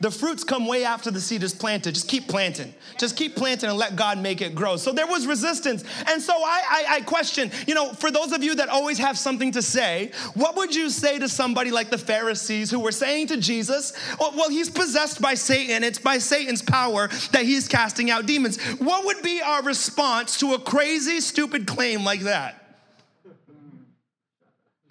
The 0.00 0.10
fruits 0.10 0.44
come 0.44 0.66
way 0.66 0.84
after 0.84 1.10
the 1.10 1.20
seed 1.20 1.42
is 1.42 1.54
planted. 1.54 1.94
Just 1.94 2.08
keep 2.08 2.28
planting. 2.28 2.74
Just 2.98 3.16
keep 3.16 3.34
planting 3.34 3.70
and 3.70 3.78
let 3.78 3.96
God 3.96 4.18
make 4.18 4.42
it 4.42 4.54
grow. 4.54 4.76
So 4.76 4.92
there 4.92 5.06
was 5.06 5.26
resistance. 5.26 5.84
And 6.06 6.20
so 6.20 6.34
I, 6.34 6.62
I, 6.68 6.94
I, 6.96 7.00
question, 7.00 7.50
you 7.66 7.74
know, 7.74 7.92
for 7.92 8.10
those 8.10 8.32
of 8.32 8.42
you 8.42 8.54
that 8.56 8.68
always 8.68 8.98
have 8.98 9.16
something 9.18 9.52
to 9.52 9.62
say, 9.62 10.10
what 10.34 10.56
would 10.56 10.74
you 10.74 10.90
say 10.90 11.18
to 11.18 11.28
somebody 11.28 11.70
like 11.70 11.90
the 11.90 11.98
Pharisees 11.98 12.70
who 12.70 12.80
were 12.80 12.92
saying 12.92 13.28
to 13.28 13.36
Jesus, 13.38 13.92
well, 14.20 14.32
well 14.36 14.50
he's 14.50 14.68
possessed 14.68 15.20
by 15.20 15.34
Satan. 15.34 15.82
It's 15.82 15.98
by 15.98 16.18
Satan's 16.18 16.62
power 16.62 17.08
that 17.32 17.44
he's 17.44 17.68
casting 17.68 18.10
out 18.10 18.26
demons. 18.26 18.60
What 18.78 19.06
would 19.06 19.22
be 19.22 19.40
our 19.40 19.62
response 19.62 20.38
to 20.40 20.54
a 20.54 20.58
crazy, 20.58 21.20
stupid 21.20 21.66
claim 21.66 22.04
like 22.04 22.20
that? 22.20 22.65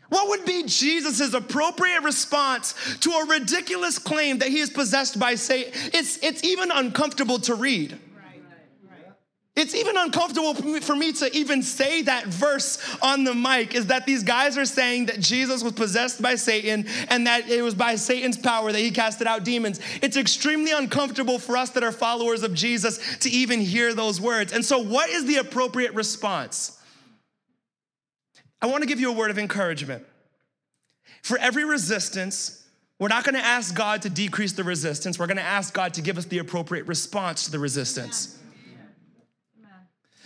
What 0.09 0.29
would 0.29 0.45
be 0.45 0.63
Jesus' 0.63 1.33
appropriate 1.33 2.03
response 2.03 2.73
to 2.99 3.11
a 3.11 3.25
ridiculous 3.25 3.97
claim 3.97 4.39
that 4.39 4.49
he 4.49 4.59
is 4.59 4.69
possessed 4.69 5.19
by 5.19 5.35
Satan? 5.35 5.73
It's, 5.93 6.17
it's 6.23 6.43
even 6.43 6.71
uncomfortable 6.71 7.39
to 7.39 7.55
read. 7.55 7.97
It's 9.55 9.73
even 9.73 9.95
uncomfortable 9.95 10.53
for 10.81 10.95
me 10.97 11.13
to 11.13 11.33
even 11.33 11.63
say 11.63 12.01
that 12.01 12.25
verse 12.25 12.77
on 13.01 13.23
the 13.23 13.33
mic 13.33 13.73
is 13.73 13.87
that 13.87 14.05
these 14.05 14.21
guys 14.21 14.57
are 14.57 14.65
saying 14.65 15.05
that 15.05 15.21
Jesus 15.21 15.63
was 15.63 15.71
possessed 15.71 16.21
by 16.21 16.35
Satan 16.35 16.85
and 17.07 17.25
that 17.25 17.49
it 17.49 17.61
was 17.61 17.73
by 17.73 17.95
Satan's 17.95 18.37
power 18.37 18.73
that 18.73 18.79
he 18.79 18.91
casted 18.91 19.27
out 19.27 19.45
demons. 19.45 19.79
It's 20.01 20.17
extremely 20.17 20.73
uncomfortable 20.73 21.39
for 21.39 21.55
us 21.55 21.69
that 21.69 21.83
are 21.85 21.93
followers 21.93 22.43
of 22.43 22.53
Jesus 22.53 23.17
to 23.19 23.29
even 23.29 23.61
hear 23.61 23.93
those 23.93 24.19
words. 24.19 24.51
And 24.51 24.63
so, 24.63 24.77
what 24.77 25.09
is 25.09 25.25
the 25.25 25.37
appropriate 25.37 25.93
response? 25.93 26.77
I 28.65 28.67
want 28.67 28.81
to 28.81 28.87
give 28.87 28.99
you 28.99 29.11
a 29.11 29.13
word 29.13 29.29
of 29.29 29.37
encouragement. 29.37 30.03
For 31.21 31.37
every 31.37 31.65
resistance, 31.65 32.65
we're 32.97 33.09
not 33.09 33.23
going 33.23 33.35
to 33.35 33.45
ask 33.45 33.75
God 33.75 34.01
to 34.01 34.09
decrease 34.09 34.53
the 34.53 34.63
resistance. 34.63 35.19
We're 35.19 35.27
going 35.27 35.37
to 35.37 35.43
ask 35.43 35.71
God 35.71 35.93
to 35.93 36.01
give 36.01 36.17
us 36.17 36.25
the 36.25 36.39
appropriate 36.39 36.87
response 36.87 37.45
to 37.45 37.51
the 37.51 37.59
resistance. 37.59 38.39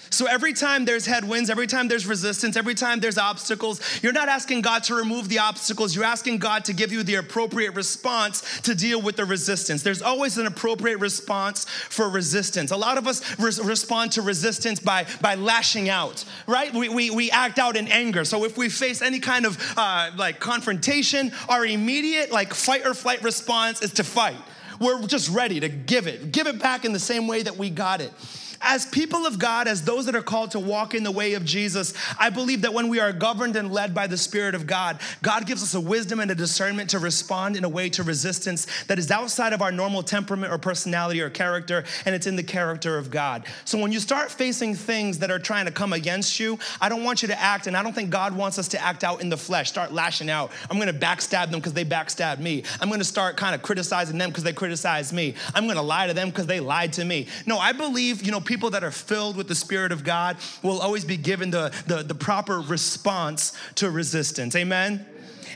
So 0.09 0.25
every 0.25 0.53
time 0.53 0.85
there's 0.85 1.05
headwinds, 1.05 1.49
every 1.49 1.67
time 1.67 1.87
there's 1.87 2.07
resistance, 2.07 2.57
every 2.57 2.73
time 2.73 2.99
there's 2.99 3.17
obstacles, 3.17 3.81
you're 4.01 4.13
not 4.13 4.27
asking 4.27 4.61
God 4.61 4.83
to 4.85 4.95
remove 4.95 5.29
the 5.29 5.39
obstacles. 5.39 5.95
You're 5.95 6.05
asking 6.05 6.39
God 6.39 6.65
to 6.65 6.73
give 6.73 6.91
you 6.91 7.03
the 7.03 7.15
appropriate 7.15 7.75
response 7.75 8.61
to 8.61 8.73
deal 8.73 9.01
with 9.01 9.15
the 9.17 9.25
resistance. 9.25 9.83
There's 9.83 10.01
always 10.01 10.37
an 10.37 10.47
appropriate 10.47 10.99
response 10.99 11.65
for 11.65 12.09
resistance. 12.09 12.71
A 12.71 12.77
lot 12.77 12.97
of 12.97 13.07
us 13.07 13.39
res- 13.39 13.59
respond 13.59 14.11
to 14.13 14.21
resistance 14.21 14.79
by, 14.79 15.05
by 15.21 15.35
lashing 15.35 15.89
out, 15.89 16.25
right? 16.47 16.73
We, 16.73 16.89
we, 16.89 17.09
we 17.09 17.31
act 17.31 17.59
out 17.59 17.77
in 17.77 17.87
anger. 17.87 18.25
So 18.25 18.45
if 18.45 18.57
we 18.57 18.69
face 18.69 19.01
any 19.01 19.19
kind 19.19 19.45
of 19.45 19.57
uh, 19.77 20.11
like 20.17 20.39
confrontation, 20.39 21.31
our 21.47 21.65
immediate 21.65 22.31
like 22.31 22.53
fight 22.53 22.85
or 22.85 22.93
flight 22.93 23.23
response 23.23 23.81
is 23.81 23.93
to 23.93 24.03
fight. 24.03 24.37
We're 24.79 25.05
just 25.07 25.29
ready 25.29 25.59
to 25.59 25.69
give 25.69 26.07
it, 26.07 26.31
give 26.31 26.47
it 26.47 26.59
back 26.59 26.85
in 26.85 26.93
the 26.93 26.99
same 26.99 27.27
way 27.27 27.43
that 27.43 27.57
we 27.57 27.69
got 27.69 28.01
it. 28.01 28.13
As 28.61 28.85
people 28.85 29.25
of 29.25 29.39
God, 29.39 29.67
as 29.67 29.83
those 29.83 30.05
that 30.05 30.15
are 30.15 30.21
called 30.21 30.51
to 30.51 30.59
walk 30.59 30.93
in 30.93 31.03
the 31.03 31.11
way 31.11 31.33
of 31.33 31.45
Jesus, 31.45 31.93
I 32.19 32.29
believe 32.29 32.63
that 32.63 32.73
when 32.73 32.89
we 32.89 32.99
are 32.99 33.13
governed 33.13 33.55
and 33.55 33.71
led 33.71 33.95
by 33.95 34.07
the 34.07 34.17
Spirit 34.17 34.53
of 34.53 34.67
God, 34.67 34.99
God 35.21 35.45
gives 35.45 35.63
us 35.63 35.75
a 35.75 35.79
wisdom 35.79 36.19
and 36.19 36.29
a 36.29 36.35
discernment 36.35 36.89
to 36.89 36.99
respond 36.99 37.55
in 37.55 37.63
a 37.63 37.69
way 37.69 37.89
to 37.91 38.03
resistance 38.03 38.67
that 38.87 38.99
is 38.99 39.11
outside 39.11 39.53
of 39.53 39.61
our 39.61 39.71
normal 39.71 40.03
temperament 40.03 40.51
or 40.51 40.57
personality 40.57 41.21
or 41.21 41.29
character, 41.29 41.85
and 42.05 42.13
it's 42.13 42.27
in 42.27 42.35
the 42.35 42.43
character 42.43 42.97
of 42.97 43.09
God. 43.09 43.45
So 43.63 43.79
when 43.79 43.93
you 43.93 43.99
start 43.99 44.29
facing 44.29 44.75
things 44.75 45.19
that 45.19 45.31
are 45.31 45.39
trying 45.39 45.65
to 45.65 45.71
come 45.71 45.93
against 45.93 46.37
you, 46.39 46.59
I 46.81 46.89
don't 46.89 47.05
want 47.05 47.21
you 47.21 47.29
to 47.29 47.39
act, 47.39 47.67
and 47.67 47.77
I 47.77 47.83
don't 47.83 47.93
think 47.93 48.09
God 48.09 48.35
wants 48.35 48.59
us 48.59 48.67
to 48.69 48.81
act 48.81 49.05
out 49.05 49.21
in 49.21 49.29
the 49.29 49.37
flesh, 49.37 49.69
start 49.69 49.93
lashing 49.93 50.29
out. 50.29 50.51
I'm 50.69 50.77
gonna 50.79 50.91
backstab 50.91 51.49
them 51.49 51.61
because 51.61 51.73
they 51.73 51.85
backstabbed 51.85 52.39
me. 52.39 52.63
I'm 52.81 52.89
gonna 52.89 53.05
start 53.05 53.37
kind 53.37 53.55
of 53.55 53.61
criticizing 53.61 54.17
them 54.17 54.31
because 54.31 54.43
they 54.43 54.53
criticized 54.53 55.13
me. 55.13 55.35
I'm 55.55 55.65
gonna 55.65 55.81
lie 55.81 56.07
to 56.07 56.13
them 56.13 56.29
because 56.29 56.47
they 56.47 56.59
lied 56.59 56.91
to 56.93 57.05
me. 57.05 57.27
No, 57.45 57.57
I 57.57 57.71
believe, 57.71 58.21
you 58.21 58.31
know, 58.31 58.41
people 58.49 58.71
that 58.71 58.83
are 58.83 58.91
filled 58.91 59.37
with 59.37 59.47
the 59.47 59.53
Spirit 59.53 59.91
of 59.91 60.03
God 60.03 60.35
will 60.63 60.79
always 60.81 61.05
be 61.05 61.17
given 61.17 61.51
the, 61.51 61.71
the, 61.85 62.01
the 62.01 62.15
proper 62.15 62.59
response 62.59 63.53
to 63.75 63.91
resistance. 63.91 64.55
Amen? 64.55 65.05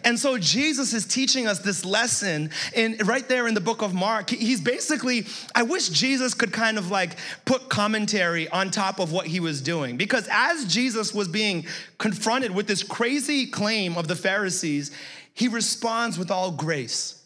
And 0.04 0.20
so 0.20 0.38
Jesus 0.38 0.94
is 0.94 1.04
teaching 1.04 1.48
us 1.48 1.58
this 1.58 1.86
lesson 1.86 2.52
in 2.76 2.98
right 3.06 3.28
there 3.28 3.48
in 3.48 3.56
the 3.56 3.62
book 3.62 3.82
of 3.82 3.96
Mark. 3.96 4.30
He's 4.30 4.62
basically, 4.62 5.26
I 5.56 5.64
wish 5.64 5.90
Jesus 5.90 6.36
could 6.36 6.54
kind 6.54 6.78
of 6.78 6.92
like 6.92 7.16
put 7.46 7.68
commentary 7.68 8.48
on 8.50 8.70
top 8.70 9.00
of 9.00 9.12
what 9.12 9.26
he 9.26 9.40
was 9.40 9.60
doing. 9.60 9.98
Because 9.98 10.28
as 10.32 10.72
Jesus 10.72 11.16
was 11.16 11.28
being 11.28 11.66
confronted 11.98 12.54
with 12.54 12.68
this 12.68 12.84
crazy 12.84 13.48
claim 13.48 13.98
of 13.98 14.08
the 14.08 14.16
Pharisees, 14.16 14.92
he 15.34 15.48
responds 15.48 16.20
with 16.20 16.30
all 16.30 16.52
grace. 16.52 17.23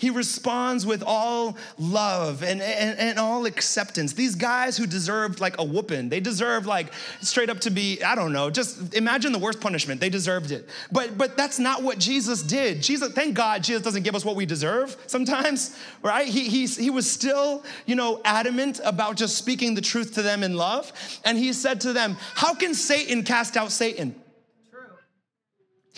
He 0.00 0.08
responds 0.08 0.86
with 0.86 1.02
all 1.06 1.58
love 1.78 2.42
and, 2.42 2.62
and, 2.62 2.98
and, 2.98 3.18
all 3.18 3.44
acceptance. 3.44 4.14
These 4.14 4.34
guys 4.34 4.78
who 4.78 4.86
deserved 4.86 5.40
like 5.40 5.58
a 5.58 5.64
whooping, 5.64 6.08
they 6.08 6.20
deserved 6.20 6.64
like 6.64 6.94
straight 7.20 7.50
up 7.50 7.60
to 7.60 7.70
be, 7.70 8.02
I 8.02 8.14
don't 8.14 8.32
know, 8.32 8.48
just 8.48 8.94
imagine 8.94 9.32
the 9.32 9.38
worst 9.38 9.60
punishment. 9.60 10.00
They 10.00 10.08
deserved 10.08 10.52
it. 10.52 10.66
But 10.90 11.18
but 11.18 11.36
that's 11.36 11.58
not 11.58 11.82
what 11.82 11.98
Jesus 11.98 12.42
did. 12.42 12.82
Jesus, 12.82 13.12
thank 13.12 13.34
God 13.34 13.62
Jesus 13.62 13.82
doesn't 13.82 14.02
give 14.02 14.14
us 14.14 14.24
what 14.24 14.36
we 14.36 14.46
deserve 14.46 14.96
sometimes, 15.06 15.76
right? 16.02 16.26
He, 16.26 16.48
he, 16.48 16.66
he 16.66 16.88
was 16.88 17.08
still, 17.08 17.62
you 17.84 17.94
know, 17.94 18.22
adamant 18.24 18.80
about 18.84 19.16
just 19.16 19.36
speaking 19.36 19.74
the 19.74 19.82
truth 19.82 20.14
to 20.14 20.22
them 20.22 20.42
in 20.42 20.56
love. 20.56 20.92
And 21.26 21.36
he 21.36 21.52
said 21.52 21.82
to 21.82 21.92
them, 21.92 22.16
How 22.34 22.54
can 22.54 22.72
Satan 22.74 23.22
cast 23.22 23.58
out 23.58 23.70
Satan? 23.70 24.14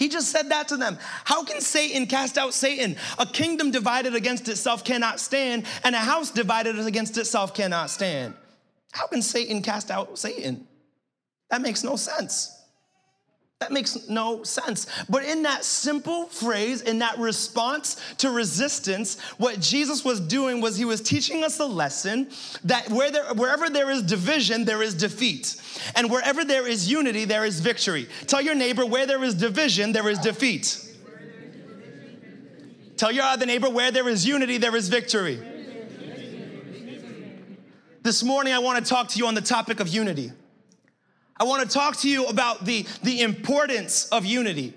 He 0.02 0.08
just 0.08 0.32
said 0.32 0.48
that 0.48 0.66
to 0.66 0.76
them. 0.76 0.98
How 1.22 1.44
can 1.44 1.60
Satan 1.60 2.08
cast 2.08 2.36
out 2.36 2.54
Satan? 2.54 2.96
A 3.20 3.24
kingdom 3.24 3.70
divided 3.70 4.16
against 4.16 4.48
itself 4.48 4.82
cannot 4.82 5.20
stand, 5.20 5.64
and 5.84 5.94
a 5.94 6.00
house 6.00 6.32
divided 6.32 6.76
against 6.80 7.16
itself 7.18 7.54
cannot 7.54 7.88
stand. 7.88 8.34
How 8.90 9.06
can 9.06 9.22
Satan 9.22 9.62
cast 9.62 9.92
out 9.92 10.18
Satan? 10.18 10.66
That 11.50 11.62
makes 11.62 11.84
no 11.84 11.94
sense. 11.94 12.61
That 13.62 13.70
makes 13.70 14.08
no 14.08 14.42
sense. 14.42 14.88
But 15.08 15.22
in 15.22 15.44
that 15.44 15.64
simple 15.64 16.26
phrase, 16.26 16.80
in 16.80 16.98
that 16.98 17.16
response 17.18 17.96
to 18.18 18.28
resistance, 18.28 19.20
what 19.38 19.60
Jesus 19.60 20.04
was 20.04 20.18
doing 20.18 20.60
was 20.60 20.76
he 20.76 20.84
was 20.84 21.00
teaching 21.00 21.44
us 21.44 21.60
a 21.60 21.64
lesson 21.64 22.28
that 22.64 22.90
where 22.90 23.12
there, 23.12 23.32
wherever 23.34 23.70
there 23.70 23.88
is 23.88 24.02
division, 24.02 24.64
there 24.64 24.82
is 24.82 24.94
defeat. 24.94 25.62
And 25.94 26.10
wherever 26.10 26.44
there 26.44 26.66
is 26.66 26.90
unity, 26.90 27.24
there 27.24 27.44
is 27.44 27.60
victory. 27.60 28.08
Tell 28.26 28.42
your 28.42 28.56
neighbor, 28.56 28.84
where 28.84 29.06
there 29.06 29.22
is 29.22 29.36
division, 29.36 29.92
there 29.92 30.08
is 30.08 30.18
defeat. 30.18 30.84
Tell 32.96 33.12
your 33.12 33.26
other 33.26 33.46
neighbor, 33.46 33.70
where 33.70 33.92
there 33.92 34.08
is 34.08 34.26
unity, 34.26 34.58
there 34.58 34.74
is 34.74 34.88
victory. 34.88 35.40
This 38.02 38.24
morning, 38.24 38.54
I 38.54 38.58
want 38.58 38.84
to 38.84 38.90
talk 38.90 39.06
to 39.10 39.18
you 39.20 39.28
on 39.28 39.34
the 39.34 39.40
topic 39.40 39.78
of 39.78 39.86
unity. 39.86 40.32
I 41.42 41.44
want 41.44 41.68
to 41.68 41.74
talk 41.76 41.96
to 42.02 42.08
you 42.08 42.26
about 42.26 42.64
the, 42.64 42.86
the 43.02 43.20
importance 43.20 44.06
of 44.10 44.24
unity, 44.24 44.74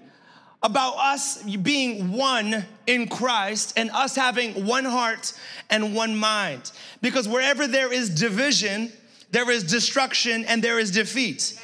about 0.63 0.95
us 0.97 1.43
being 1.43 2.11
one 2.11 2.65
in 2.87 3.07
Christ 3.07 3.73
and 3.77 3.91
us 3.91 4.15
having 4.15 4.65
one 4.65 4.83
heart 4.83 5.33
and 5.69 5.93
one 5.93 6.15
mind. 6.15 6.71
Because 7.03 7.27
wherever 7.27 7.67
there 7.67 7.93
is 7.93 8.09
division, 8.09 8.91
there 9.29 9.47
is 9.51 9.63
destruction 9.63 10.43
and 10.45 10.63
there 10.63 10.79
is 10.79 10.89
defeat. 10.89 11.61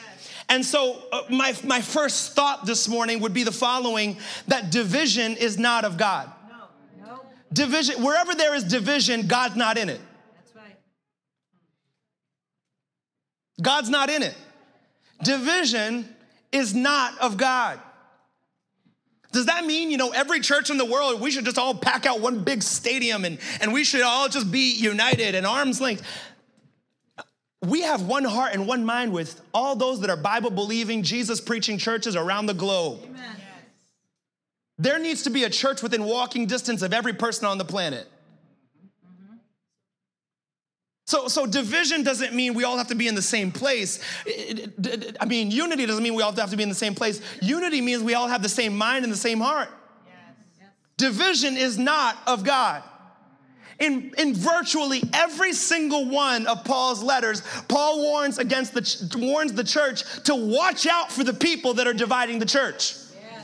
And 0.49 0.63
so, 0.63 1.01
uh, 1.11 1.23
my, 1.31 1.55
my 1.63 1.81
first 1.81 2.33
thought 2.33 2.67
this 2.67 2.87
morning 2.87 3.21
would 3.21 3.33
be 3.33 3.43
the 3.43 3.51
following 3.51 4.17
that 4.49 4.69
division 4.69 5.35
is 5.35 5.57
not 5.57 5.83
of 5.83 5.97
God. 5.97 6.31
No. 6.47 7.07
No. 7.07 7.21
Division, 7.51 8.03
wherever 8.03 8.35
there 8.35 8.53
is 8.53 8.63
division, 8.65 9.25
God's 9.25 9.55
not 9.55 9.79
in 9.79 9.89
it. 9.89 10.01
That's 10.35 10.55
right. 10.55 10.77
God's 13.63 13.89
not 13.89 14.11
in 14.11 14.21
it. 14.21 14.35
Division 15.23 16.07
is 16.51 16.73
not 16.73 17.17
of 17.19 17.37
God. 17.37 17.79
Does 19.31 19.45
that 19.45 19.65
mean, 19.65 19.89
you 19.91 19.97
know, 19.97 20.09
every 20.09 20.41
church 20.41 20.69
in 20.69 20.77
the 20.77 20.85
world, 20.85 21.21
we 21.21 21.31
should 21.31 21.45
just 21.45 21.57
all 21.57 21.73
pack 21.73 22.05
out 22.05 22.19
one 22.19 22.43
big 22.43 22.61
stadium 22.61 23.23
and, 23.23 23.39
and 23.61 23.71
we 23.71 23.83
should 23.83 24.01
all 24.01 24.27
just 24.27 24.51
be 24.51 24.73
united 24.73 25.35
and 25.35 25.45
arm's 25.45 25.79
length? 25.79 26.05
We 27.61 27.83
have 27.83 28.01
one 28.01 28.25
heart 28.25 28.53
and 28.53 28.67
one 28.67 28.83
mind 28.83 29.13
with 29.13 29.39
all 29.53 29.75
those 29.75 30.01
that 30.01 30.09
are 30.09 30.17
Bible 30.17 30.49
believing, 30.49 31.03
Jesus 31.03 31.39
preaching 31.39 31.77
churches 31.77 32.15
around 32.15 32.47
the 32.47 32.53
globe. 32.53 32.99
Amen. 33.05 33.35
There 34.77 34.97
needs 34.97 35.23
to 35.23 35.29
be 35.29 35.43
a 35.43 35.49
church 35.49 35.83
within 35.83 36.03
walking 36.03 36.47
distance 36.47 36.81
of 36.81 36.91
every 36.91 37.13
person 37.13 37.45
on 37.45 37.59
the 37.59 37.65
planet. 37.65 38.10
So, 41.11 41.27
so 41.27 41.45
division 41.45 42.03
doesn't 42.03 42.33
mean 42.33 42.53
we 42.53 42.63
all 42.63 42.77
have 42.77 42.87
to 42.87 42.95
be 42.95 43.09
in 43.09 43.15
the 43.15 43.21
same 43.21 43.51
place. 43.51 43.99
I 45.19 45.25
mean, 45.25 45.51
unity 45.51 45.85
doesn't 45.85 46.01
mean 46.01 46.15
we 46.15 46.23
all 46.23 46.31
have 46.31 46.51
to 46.51 46.55
be 46.55 46.63
in 46.63 46.69
the 46.69 46.75
same 46.75 46.95
place. 46.95 47.19
Unity 47.41 47.81
means 47.81 48.01
we 48.01 48.13
all 48.13 48.29
have 48.29 48.41
the 48.41 48.47
same 48.47 48.77
mind 48.77 49.03
and 49.03 49.11
the 49.11 49.17
same 49.17 49.41
heart. 49.41 49.67
Division 50.95 51.57
is 51.57 51.77
not 51.77 52.17
of 52.27 52.45
God. 52.45 52.81
In, 53.79 54.13
in 54.17 54.33
virtually 54.33 55.03
every 55.11 55.51
single 55.51 56.07
one 56.07 56.47
of 56.47 56.63
Paul's 56.63 57.03
letters, 57.03 57.41
Paul 57.67 58.01
warns 58.03 58.37
against 58.37 58.73
the 58.73 59.19
warns 59.19 59.51
the 59.51 59.65
church 59.65 60.03
to 60.23 60.33
watch 60.33 60.87
out 60.87 61.11
for 61.11 61.25
the 61.25 61.33
people 61.33 61.73
that 61.73 61.87
are 61.87 61.93
dividing 61.93 62.39
the 62.39 62.45
church. 62.45 62.95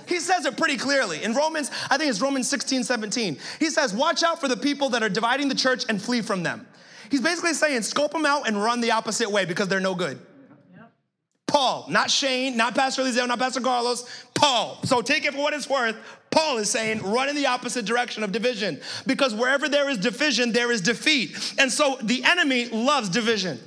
He 0.07 0.21
says 0.21 0.45
it 0.45 0.55
pretty 0.55 0.77
clearly. 0.77 1.21
In 1.21 1.33
Romans, 1.33 1.69
I 1.89 1.97
think 1.97 2.09
it's 2.09 2.21
Romans 2.21 2.47
16, 2.47 2.85
17. 2.85 3.37
He 3.59 3.69
says, 3.69 3.93
Watch 3.93 4.23
out 4.23 4.39
for 4.39 4.47
the 4.47 4.55
people 4.55 4.87
that 4.91 5.03
are 5.03 5.09
dividing 5.09 5.49
the 5.49 5.55
church 5.55 5.83
and 5.89 6.01
flee 6.01 6.21
from 6.21 6.43
them. 6.43 6.65
He's 7.09 7.21
basically 7.21 7.53
saying, 7.53 7.83
scope 7.83 8.11
them 8.11 8.25
out 8.25 8.47
and 8.47 8.61
run 8.61 8.81
the 8.81 8.91
opposite 8.91 9.29
way 9.29 9.45
because 9.45 9.67
they're 9.67 9.79
no 9.79 9.95
good. 9.95 10.19
Paul, 11.47 11.85
not 11.89 12.11
Shane, 12.11 12.57
not 12.57 12.75
Pastor 12.75 13.03
Eliseo, 13.03 13.27
not 13.27 13.39
Pastor 13.39 13.61
Carlos, 13.61 14.07
Paul. 14.35 14.77
So 14.83 15.01
take 15.01 15.25
it 15.25 15.33
for 15.33 15.39
what 15.39 15.53
it's 15.53 15.69
worth. 15.69 15.95
Paul 16.29 16.57
is 16.57 16.69
saying, 16.69 17.01
run 17.01 17.29
in 17.29 17.35
the 17.35 17.47
opposite 17.47 17.85
direction 17.85 18.21
of 18.21 18.31
division 18.31 18.81
because 19.07 19.33
wherever 19.33 19.69
there 19.69 19.89
is 19.89 19.97
division, 19.97 20.51
there 20.51 20.71
is 20.71 20.81
defeat. 20.81 21.55
And 21.57 21.71
so 21.71 21.97
the 22.03 22.23
enemy 22.25 22.67
loves 22.67 23.09
division, 23.09 23.59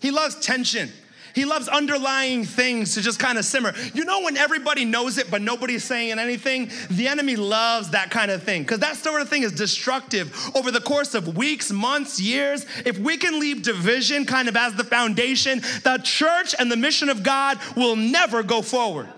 he 0.00 0.10
loves 0.10 0.36
tension. 0.36 0.90
He 1.34 1.44
loves 1.44 1.66
underlying 1.66 2.44
things 2.44 2.94
to 2.94 3.02
just 3.02 3.18
kind 3.18 3.38
of 3.38 3.44
simmer. 3.44 3.74
You 3.92 4.04
know, 4.04 4.22
when 4.22 4.36
everybody 4.36 4.84
knows 4.84 5.18
it, 5.18 5.30
but 5.30 5.42
nobody's 5.42 5.82
saying 5.82 6.12
anything, 6.12 6.70
the 6.90 7.08
enemy 7.08 7.34
loves 7.34 7.90
that 7.90 8.10
kind 8.10 8.30
of 8.30 8.44
thing 8.44 8.62
because 8.62 8.78
that 8.78 8.96
sort 8.96 9.20
of 9.20 9.28
thing 9.28 9.42
is 9.42 9.52
destructive 9.52 10.32
over 10.54 10.70
the 10.70 10.80
course 10.80 11.12
of 11.14 11.36
weeks, 11.36 11.72
months, 11.72 12.20
years. 12.20 12.66
If 12.86 12.98
we 12.98 13.16
can 13.16 13.40
leave 13.40 13.62
division 13.62 14.26
kind 14.26 14.48
of 14.48 14.56
as 14.56 14.74
the 14.74 14.84
foundation, 14.84 15.60
the 15.82 16.00
church 16.04 16.54
and 16.56 16.70
the 16.70 16.76
mission 16.76 17.08
of 17.08 17.24
God 17.24 17.58
will 17.76 17.96
never 17.96 18.44
go 18.44 18.62
forward. 18.62 19.08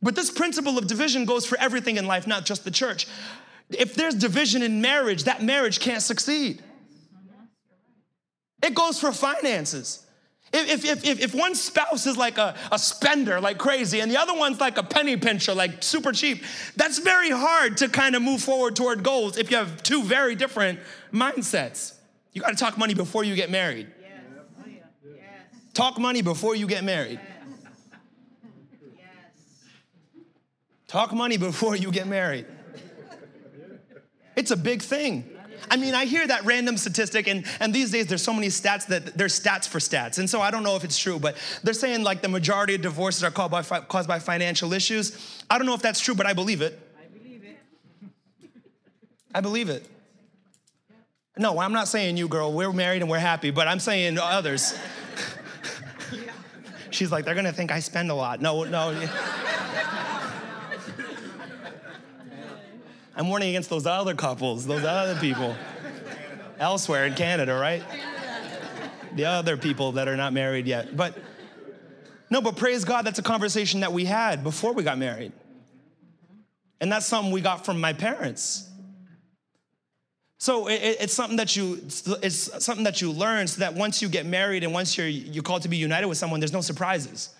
But 0.00 0.16
this 0.16 0.30
principle 0.30 0.78
of 0.78 0.86
division 0.86 1.26
goes 1.26 1.44
for 1.44 1.58
everything 1.58 1.98
in 1.98 2.06
life, 2.06 2.26
not 2.26 2.46
just 2.46 2.64
the 2.64 2.70
church. 2.70 3.06
If 3.68 3.94
there's 3.94 4.14
division 4.14 4.62
in 4.62 4.80
marriage, 4.80 5.24
that 5.24 5.42
marriage 5.42 5.78
can't 5.78 6.02
succeed. 6.02 6.62
It 8.62 8.74
goes 8.74 9.00
for 9.00 9.12
finances. 9.12 10.06
If, 10.52 10.84
if, 10.84 11.04
if, 11.06 11.20
if 11.20 11.34
one 11.34 11.54
spouse 11.54 12.06
is 12.06 12.16
like 12.16 12.36
a, 12.36 12.56
a 12.72 12.78
spender, 12.78 13.40
like 13.40 13.56
crazy, 13.56 14.00
and 14.00 14.10
the 14.10 14.16
other 14.16 14.34
one's 14.34 14.58
like 14.58 14.78
a 14.78 14.82
penny 14.82 15.16
pincher, 15.16 15.54
like 15.54 15.82
super 15.82 16.10
cheap, 16.10 16.42
that's 16.74 16.98
very 16.98 17.30
hard 17.30 17.76
to 17.78 17.88
kind 17.88 18.16
of 18.16 18.22
move 18.22 18.42
forward 18.42 18.74
toward 18.74 19.04
goals 19.04 19.38
if 19.38 19.50
you 19.50 19.56
have 19.56 19.82
two 19.82 20.02
very 20.02 20.34
different 20.34 20.80
mindsets. 21.12 21.94
You 22.32 22.42
got 22.42 22.50
to 22.50 22.56
talk 22.56 22.76
money 22.76 22.94
before 22.94 23.22
you 23.22 23.36
get 23.36 23.48
married. 23.48 23.86
Oh, 24.58 24.64
talk 25.72 25.98
money 26.00 26.20
before 26.22 26.56
you 26.56 26.66
get 26.66 26.82
married. 26.82 27.20
Talk 30.88 31.12
money 31.12 31.36
before 31.36 31.76
you 31.76 31.92
get 31.92 32.08
married. 32.08 32.46
It's 34.34 34.50
a 34.50 34.56
big 34.56 34.82
thing. 34.82 35.29
I 35.70 35.76
mean, 35.76 35.94
I 35.94 36.04
hear 36.04 36.26
that 36.26 36.44
random 36.44 36.76
statistic, 36.76 37.26
and, 37.26 37.44
and 37.58 37.74
these 37.74 37.90
days 37.90 38.06
there's 38.06 38.22
so 38.22 38.32
many 38.32 38.48
stats 38.48 38.86
that 38.86 39.16
there's 39.16 39.38
stats 39.38 39.68
for 39.68 39.78
stats. 39.78 40.18
And 40.18 40.28
so 40.28 40.40
I 40.40 40.50
don't 40.50 40.62
know 40.62 40.76
if 40.76 40.84
it's 40.84 40.98
true, 40.98 41.18
but 41.18 41.36
they're 41.62 41.74
saying 41.74 42.02
like 42.02 42.22
the 42.22 42.28
majority 42.28 42.74
of 42.74 42.82
divorces 42.82 43.24
are 43.24 43.30
caused 43.30 43.50
by, 43.50 43.80
caused 43.80 44.08
by 44.08 44.18
financial 44.18 44.72
issues. 44.72 45.42
I 45.50 45.58
don't 45.58 45.66
know 45.66 45.74
if 45.74 45.82
that's 45.82 46.00
true, 46.00 46.14
but 46.14 46.26
I 46.26 46.32
believe 46.32 46.62
it. 46.62 46.78
I 46.96 47.18
believe 47.18 47.44
it. 47.44 47.58
I 49.34 49.40
believe 49.40 49.68
it. 49.68 49.86
No, 51.36 51.58
I'm 51.58 51.72
not 51.72 51.88
saying 51.88 52.16
you, 52.16 52.28
girl. 52.28 52.52
We're 52.52 52.72
married 52.72 53.02
and 53.02 53.10
we're 53.10 53.18
happy, 53.18 53.50
but 53.50 53.66
I'm 53.66 53.80
saying 53.80 54.18
others. 54.18 54.78
She's 56.90 57.10
like, 57.10 57.24
they're 57.24 57.34
gonna 57.34 57.52
think 57.52 57.70
I 57.70 57.80
spend 57.80 58.10
a 58.10 58.14
lot. 58.14 58.40
No, 58.40 58.64
no. 58.64 58.90
I'm 63.20 63.28
warning 63.28 63.50
against 63.50 63.68
those 63.68 63.84
other 63.84 64.14
couples, 64.14 64.66
those 64.66 64.82
other 64.82 65.14
people 65.20 65.54
elsewhere 66.58 67.04
in 67.04 67.12
Canada, 67.12 67.54
right? 67.54 67.82
The 69.14 69.26
other 69.26 69.58
people 69.58 69.92
that 69.92 70.08
are 70.08 70.16
not 70.16 70.32
married 70.32 70.66
yet. 70.66 70.96
But 70.96 71.18
no, 72.30 72.40
but 72.40 72.56
praise 72.56 72.82
God, 72.82 73.04
that's 73.04 73.18
a 73.18 73.22
conversation 73.22 73.80
that 73.80 73.92
we 73.92 74.06
had 74.06 74.42
before 74.42 74.72
we 74.72 74.82
got 74.84 74.96
married. 74.96 75.32
And 76.80 76.90
that's 76.90 77.04
something 77.04 77.30
we 77.30 77.42
got 77.42 77.66
from 77.66 77.78
my 77.78 77.92
parents. 77.92 78.66
So 80.38 80.68
it, 80.68 80.96
it's 81.00 81.12
something 81.12 81.36
that 81.36 81.54
you 81.54 81.74
it's 82.22 82.64
something 82.64 82.84
that 82.84 83.02
you 83.02 83.12
learn 83.12 83.48
so 83.48 83.60
that 83.60 83.74
once 83.74 84.00
you 84.00 84.08
get 84.08 84.24
married 84.24 84.64
and 84.64 84.72
once 84.72 84.96
you're 84.96 85.06
you're 85.06 85.42
called 85.42 85.60
to 85.62 85.68
be 85.68 85.76
united 85.76 86.06
with 86.06 86.16
someone, 86.16 86.40
there's 86.40 86.54
no 86.54 86.62
surprises. 86.62 87.34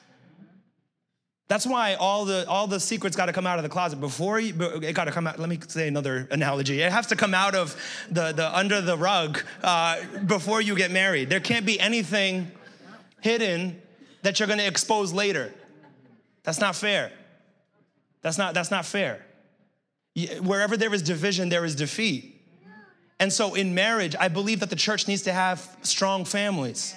That's 1.50 1.66
why 1.66 1.94
all 1.94 2.26
the 2.26 2.48
all 2.48 2.68
the 2.68 2.78
secrets 2.78 3.16
got 3.16 3.26
to 3.26 3.32
come 3.32 3.44
out 3.44 3.58
of 3.58 3.64
the 3.64 3.68
closet 3.68 4.00
before 4.00 4.38
you, 4.38 4.54
it 4.84 4.92
got 4.92 5.06
to 5.06 5.10
come 5.10 5.26
out. 5.26 5.36
Let 5.40 5.48
me 5.48 5.58
say 5.66 5.88
another 5.88 6.28
analogy. 6.30 6.80
It 6.80 6.92
has 6.92 7.08
to 7.08 7.16
come 7.16 7.34
out 7.34 7.56
of 7.56 7.74
the 8.08 8.30
the 8.30 8.56
under 8.56 8.80
the 8.80 8.96
rug 8.96 9.42
uh, 9.64 10.00
before 10.26 10.60
you 10.60 10.76
get 10.76 10.92
married. 10.92 11.28
There 11.28 11.40
can't 11.40 11.66
be 11.66 11.80
anything 11.80 12.52
hidden 13.20 13.82
that 14.22 14.38
you're 14.38 14.46
going 14.46 14.60
to 14.60 14.66
expose 14.66 15.12
later. 15.12 15.52
That's 16.44 16.60
not 16.60 16.76
fair. 16.76 17.10
That's 18.22 18.38
not 18.38 18.54
that's 18.54 18.70
not 18.70 18.86
fair. 18.86 19.26
Wherever 20.42 20.76
there 20.76 20.94
is 20.94 21.02
division, 21.02 21.48
there 21.48 21.64
is 21.64 21.74
defeat. 21.74 22.40
And 23.18 23.32
so 23.32 23.54
in 23.54 23.74
marriage, 23.74 24.14
I 24.20 24.28
believe 24.28 24.60
that 24.60 24.70
the 24.70 24.76
church 24.76 25.08
needs 25.08 25.22
to 25.22 25.32
have 25.32 25.68
strong 25.82 26.24
families. 26.24 26.94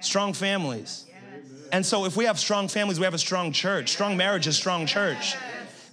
Strong 0.00 0.32
families. 0.32 1.04
And 1.74 1.84
so 1.84 2.04
if 2.04 2.16
we 2.16 2.26
have 2.26 2.38
strong 2.38 2.68
families, 2.68 3.00
we 3.00 3.04
have 3.04 3.14
a 3.14 3.18
strong 3.18 3.50
church. 3.50 3.90
Strong 3.90 4.16
marriage 4.16 4.46
is 4.46 4.56
strong 4.56 4.86
church. 4.86 5.34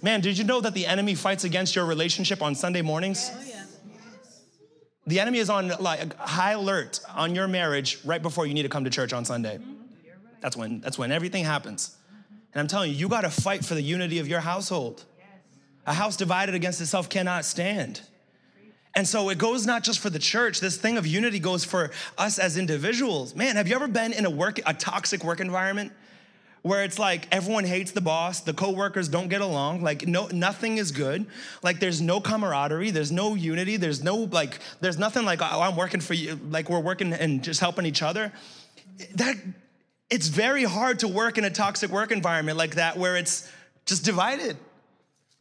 Man, 0.00 0.20
did 0.20 0.38
you 0.38 0.44
know 0.44 0.60
that 0.60 0.74
the 0.74 0.86
enemy 0.86 1.16
fights 1.16 1.42
against 1.42 1.74
your 1.74 1.86
relationship 1.86 2.40
on 2.40 2.54
Sunday 2.54 2.82
mornings? 2.82 3.32
Oh, 3.34 3.42
the 5.08 5.18
enemy 5.18 5.40
is 5.40 5.50
on 5.50 5.72
like 5.80 6.16
high 6.18 6.52
alert 6.52 7.00
on 7.12 7.34
your 7.34 7.48
marriage 7.48 7.98
right 8.04 8.22
before 8.22 8.46
you 8.46 8.54
need 8.54 8.62
to 8.62 8.68
come 8.68 8.84
to 8.84 8.90
church 8.90 9.12
on 9.12 9.24
Sunday. 9.24 9.58
That's 10.40 10.56
when 10.56 10.80
that's 10.80 10.98
when 10.98 11.10
everything 11.10 11.42
happens. 11.44 11.96
And 12.54 12.60
I'm 12.60 12.68
telling 12.68 12.92
you, 12.92 12.96
you 12.96 13.08
got 13.08 13.22
to 13.22 13.30
fight 13.30 13.64
for 13.64 13.74
the 13.74 13.82
unity 13.82 14.20
of 14.20 14.28
your 14.28 14.38
household. 14.38 15.04
A 15.84 15.94
house 15.94 16.16
divided 16.16 16.54
against 16.54 16.80
itself 16.80 17.08
cannot 17.08 17.44
stand. 17.44 18.02
And 18.94 19.08
so 19.08 19.30
it 19.30 19.38
goes 19.38 19.66
not 19.66 19.84
just 19.84 20.00
for 20.00 20.10
the 20.10 20.18
church, 20.18 20.60
this 20.60 20.76
thing 20.76 20.98
of 20.98 21.06
unity 21.06 21.38
goes 21.38 21.64
for 21.64 21.90
us 22.18 22.38
as 22.38 22.58
individuals. 22.58 23.34
Man, 23.34 23.56
have 23.56 23.66
you 23.66 23.74
ever 23.74 23.88
been 23.88 24.12
in 24.12 24.26
a 24.26 24.30
work 24.30 24.60
a 24.66 24.74
toxic 24.74 25.24
work 25.24 25.40
environment 25.40 25.92
where 26.60 26.84
it's 26.84 26.98
like 26.98 27.26
everyone 27.32 27.64
hates 27.64 27.90
the 27.90 28.00
boss, 28.00 28.40
the 28.40 28.52
coworkers 28.52 29.08
don't 29.08 29.28
get 29.28 29.40
along, 29.40 29.82
like 29.82 30.06
no 30.06 30.28
nothing 30.28 30.76
is 30.76 30.92
good. 30.92 31.26
Like 31.62 31.80
there's 31.80 32.00
no 32.00 32.20
camaraderie, 32.20 32.90
there's 32.90 33.10
no 33.10 33.34
unity, 33.34 33.76
there's 33.78 34.02
no 34.02 34.16
like 34.16 34.60
there's 34.80 34.98
nothing 34.98 35.24
like 35.24 35.40
oh, 35.40 35.60
I'm 35.60 35.74
working 35.74 36.00
for 36.00 36.14
you, 36.14 36.38
like 36.50 36.68
we're 36.68 36.80
working 36.80 37.12
and 37.12 37.42
just 37.42 37.60
helping 37.60 37.86
each 37.86 38.02
other. 38.02 38.32
That 39.14 39.36
it's 40.10 40.28
very 40.28 40.64
hard 40.64 40.98
to 41.00 41.08
work 41.08 41.38
in 41.38 41.44
a 41.44 41.50
toxic 41.50 41.90
work 41.90 42.12
environment 42.12 42.58
like 42.58 42.74
that 42.74 42.98
where 42.98 43.16
it's 43.16 43.50
just 43.86 44.04
divided 44.04 44.56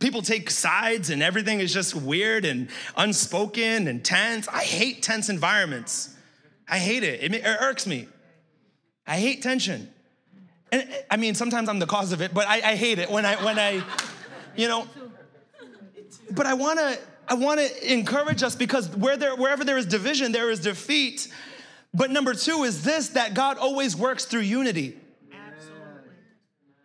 people 0.02 0.22
take 0.22 0.50
sides 0.50 1.10
and 1.10 1.24
everything 1.24 1.60
is 1.60 1.74
just 1.74 1.96
weird 1.96 2.44
and 2.44 2.70
unspoken 2.98 3.88
and 3.88 4.04
tense. 4.04 4.48
I 4.48 4.64
hate 4.64 5.02
tense 5.04 5.30
environments. 5.30 6.16
I 6.68 6.80
hate 6.80 7.04
it. 7.04 7.24
It, 7.24 7.44
irks 7.46 7.88
me. 7.88 8.08
I 9.06 9.18
hate 9.18 9.42
tension. 9.42 9.90
And 10.72 10.90
I 11.10 11.18
mean, 11.18 11.36
sometimes 11.36 11.70
I'm 11.70 11.80
the 11.80 11.86
cause 11.86 12.12
of 12.12 12.22
it, 12.22 12.34
but 12.34 12.48
I, 12.48 12.56
I 12.56 12.76
hate 12.76 13.00
it 13.00 13.10
when 13.10 13.26
I 13.26 13.44
when 13.44 13.60
I, 13.60 13.84
you 14.56 14.68
know. 14.68 14.88
But 16.32 16.46
I 16.46 16.54
want 16.54 16.80
to 16.80 16.98
I 17.28 17.34
want 17.34 17.60
to 17.60 17.94
encourage 17.94 18.42
us 18.42 18.56
because 18.56 18.90
where 18.96 19.18
there 19.18 19.36
wherever 19.36 19.66
there 19.66 19.78
is 19.78 19.86
division, 19.86 20.32
there 20.32 20.50
is 20.50 20.62
defeat. 20.62 21.28
But 21.94 22.10
number 22.10 22.34
two 22.34 22.64
is 22.64 22.84
this: 22.84 23.10
that 23.10 23.34
God 23.34 23.58
always 23.58 23.98
works 23.98 24.24
through 24.24 24.42
unity. 24.42 24.98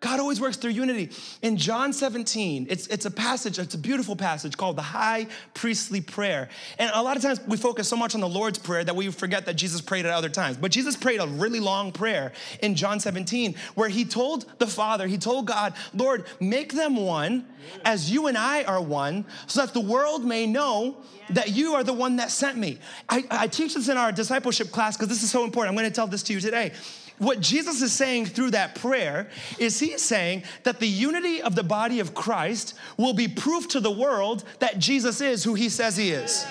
God 0.01 0.21
always 0.21 0.41
works 0.41 0.59
through 0.59 0.73
unity. 0.73 1.11
In 1.41 1.57
John 1.57 1.93
17, 1.93 2.67
it's, 2.69 2.87
it's 2.89 3.07
a 3.07 3.11
passage, 3.11 3.59
it's 3.59 3.75
a 3.75 3.79
beautiful 3.79 4.15
passage 4.15 4.57
called 4.57 4.77
the 4.77 4.83
High 4.83 5.27
Priestly 5.55 6.03
Prayer. 6.03 6.51
And 6.79 6.91
a 6.93 7.03
lot 7.03 7.17
of 7.17 7.23
times 7.23 7.41
we 7.47 7.57
focus 7.57 7.89
so 7.89 7.97
much 7.97 8.15
on 8.15 8.21
the 8.21 8.29
Lord's 8.29 8.59
Prayer 8.59 8.85
that 8.85 8.95
we 8.95 9.11
forget 9.11 9.47
that 9.47 9.55
Jesus 9.55 9.81
prayed 9.81 10.05
at 10.05 10.13
other 10.13 10.29
times. 10.29 10.59
But 10.59 10.71
Jesus 10.71 10.97
prayed 10.97 11.21
a 11.21 11.27
really 11.27 11.61
long 11.61 11.93
prayer 11.93 12.33
in 12.61 12.75
John 12.75 13.01
17 13.01 13.55
where 13.75 13.89
he 13.89 14.05
told 14.05 14.45
the 14.59 14.67
Father, 14.67 15.07
he 15.07 15.17
told 15.17 15.47
God, 15.47 15.73
Lord, 15.95 16.27
make 16.41 16.75
them 16.75 16.97
one 16.97 17.47
as 17.85 18.11
you 18.11 18.27
and 18.27 18.37
I 18.37 18.65
are 18.65 18.81
one, 18.81 19.25
so 19.47 19.65
that 19.65 19.73
the 19.73 19.81
world 19.81 20.25
may 20.25 20.47
know 20.47 20.99
that 21.31 21.51
you 21.51 21.75
are 21.75 21.83
the 21.83 21.93
one 21.93 22.17
that 22.17 22.31
sent 22.31 22.57
me. 22.59 22.79
I, 23.09 23.25
I 23.31 23.49
teach 23.49 23.75
this 23.75 23.89
in 23.89 23.97
our 23.97 24.13
discipleship 24.13 24.71
class 24.71 24.97
because 24.97 25.09
this 25.09 25.23
is 25.23 25.31
so 25.31 25.43
important. 25.43 25.71
I'm 25.71 25.77
going 25.77 25.91
to 25.91 25.95
tell 25.95 26.07
this 26.07 26.23
to 26.25 26.33
you 26.33 26.41
today. 26.41 26.73
What 27.19 27.41
Jesus 27.41 27.81
is 27.81 27.93
saying 27.93 28.27
through 28.27 28.51
that 28.51 28.75
prayer 28.75 29.29
is 29.59 29.81
he's 29.81 30.03
saying 30.03 30.43
that 30.65 30.81
the 30.81 30.89
unity 30.89 31.41
of 31.41 31.55
the 31.55 31.63
body 31.63 32.01
of 32.01 32.15
Christ 32.15 32.75
will 32.99 33.15
be 33.15 33.27
proof 33.27 33.69
to 33.69 33.81
the 33.81 33.91
world 33.91 34.45
that 34.59 34.79
Jesus 34.79 35.21
is 35.21 35.43
who 35.43 35.55
he 35.55 35.69
says 35.69 35.97
he 35.97 36.11
is. 36.11 36.47